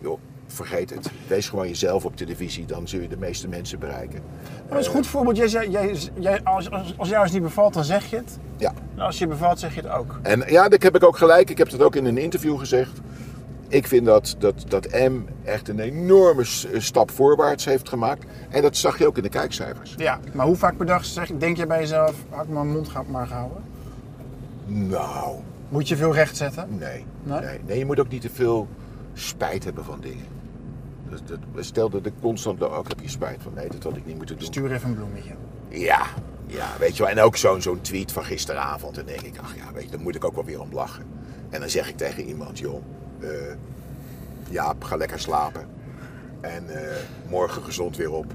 [0.00, 0.18] joh,
[0.48, 1.10] vergeet het.
[1.26, 4.20] Wees gewoon jezelf op televisie, dan zul je de meeste mensen bereiken.
[4.42, 5.36] Maar dat is een goed voorbeeld.
[5.36, 8.38] Jij, jij, jij, als, als, als jou eens niet bevalt, dan zeg je het.
[8.56, 8.72] Ja.
[8.94, 10.18] En als je bevalt, zeg je het ook.
[10.22, 11.50] En ja, dat heb ik ook gelijk.
[11.50, 13.00] Ik heb het ook in een interview gezegd.
[13.68, 15.12] Ik vind dat, dat, dat M
[15.44, 16.44] echt een enorme
[16.76, 18.26] stap voorwaarts heeft gemaakt.
[18.48, 19.94] En dat zag je ook in de kijkcijfers.
[19.96, 22.90] Ja, maar hoe vaak per dag zeg, denk je bij jezelf, had ik mijn mond
[23.08, 23.62] maar gehouden?
[24.66, 25.36] Nou,
[25.68, 26.66] Moet je veel recht zetten?
[26.78, 27.04] nee.
[27.22, 27.40] Nee?
[27.40, 28.68] Nee, nee je moet ook niet te veel
[29.14, 30.24] spijt hebben van dingen.
[31.10, 34.06] Dus dat, stel dat ik constant ook heb je spijt van nee, dat had ik
[34.06, 34.46] niet moeten doen.
[34.46, 35.34] Stuur even een bloemetje.
[35.68, 36.06] Ja,
[36.46, 37.12] ja, weet je wel.
[37.12, 38.94] En ook zo'n zo'n tweet van gisteravond.
[38.94, 41.04] Dan denk ik, ach ja, weet je, daar moet ik ook wel weer om lachen.
[41.50, 42.82] En dan zeg ik tegen iemand, joh,
[43.20, 43.28] eh
[44.50, 45.66] Jaap, ga lekker slapen.
[46.40, 46.96] En eh,
[47.28, 48.34] morgen gezond weer op.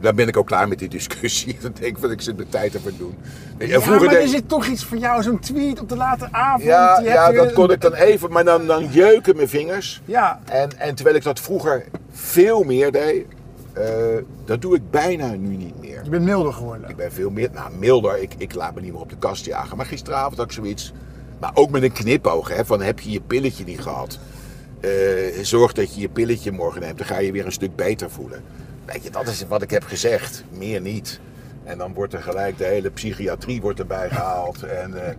[0.00, 1.56] Dan ben ik ook klaar met die discussie.
[1.62, 3.14] Dan denk ik, van, ik zit mijn tijd ervoor doen.
[3.58, 6.28] En Ja, vroeger maar er zit toch iets voor jou, zo'n tweet op de late
[6.30, 6.62] avond.
[6.62, 10.00] ja, ja, dat kon een- ik dan even, maar dan, dan jeuken mijn vingers.
[10.04, 13.24] Ja, En, en terwijl ik dat vroeger veel meer deed,
[13.72, 13.84] eh,
[14.44, 16.00] dat doe ik bijna nu niet meer.
[16.04, 16.88] je bent milder geworden.
[16.90, 19.44] Ik ben veel meer, nou milder, ik, ik laat me niet meer op de kast
[19.44, 19.76] jagen.
[19.76, 20.92] Maar gisteravond had ik zoiets,
[21.40, 24.18] maar ook met een knipoog, hè, van heb je je pilletje niet gehad?
[24.80, 24.90] Eh,
[25.42, 28.42] zorg dat je je pilletje morgen neemt, dan ga je weer een stuk beter voelen.
[28.86, 31.20] Weet je, dat is wat ik heb gezegd, meer niet.
[31.64, 34.62] En dan wordt er gelijk de hele psychiatrie wordt erbij gehaald.
[34.82, 35.14] En eh,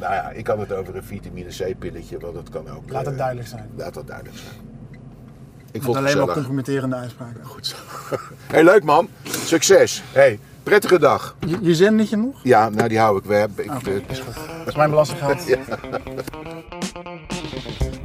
[0.00, 2.90] nou ja, ik had het over een vitamine C pilletje, want dat kan ook.
[2.90, 3.70] Laat het eh, duidelijk zijn.
[3.76, 4.54] Laat dat duidelijk zijn.
[5.72, 6.34] Ik vond het alleen maar gezellig.
[6.34, 7.44] compromitterende uitspraken.
[7.44, 7.76] Goed zo.
[8.52, 9.08] Hey, leuk man.
[9.24, 10.02] Succes.
[10.12, 11.36] Hey, prettige dag.
[11.46, 12.40] Je, je nog?
[12.42, 13.24] Ja, nou die hou ik.
[13.24, 14.34] We hebben, ik, eh, is goed.
[14.34, 15.44] Dat is mijn belastinggeld.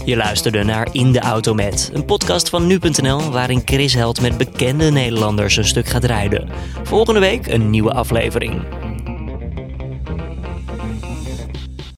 [0.07, 4.37] Je luisterde naar In de Auto Met, een podcast van nu.nl waarin Chris Held met
[4.37, 6.49] bekende Nederlanders een stuk gaat rijden.
[6.83, 8.61] Volgende week een nieuwe aflevering.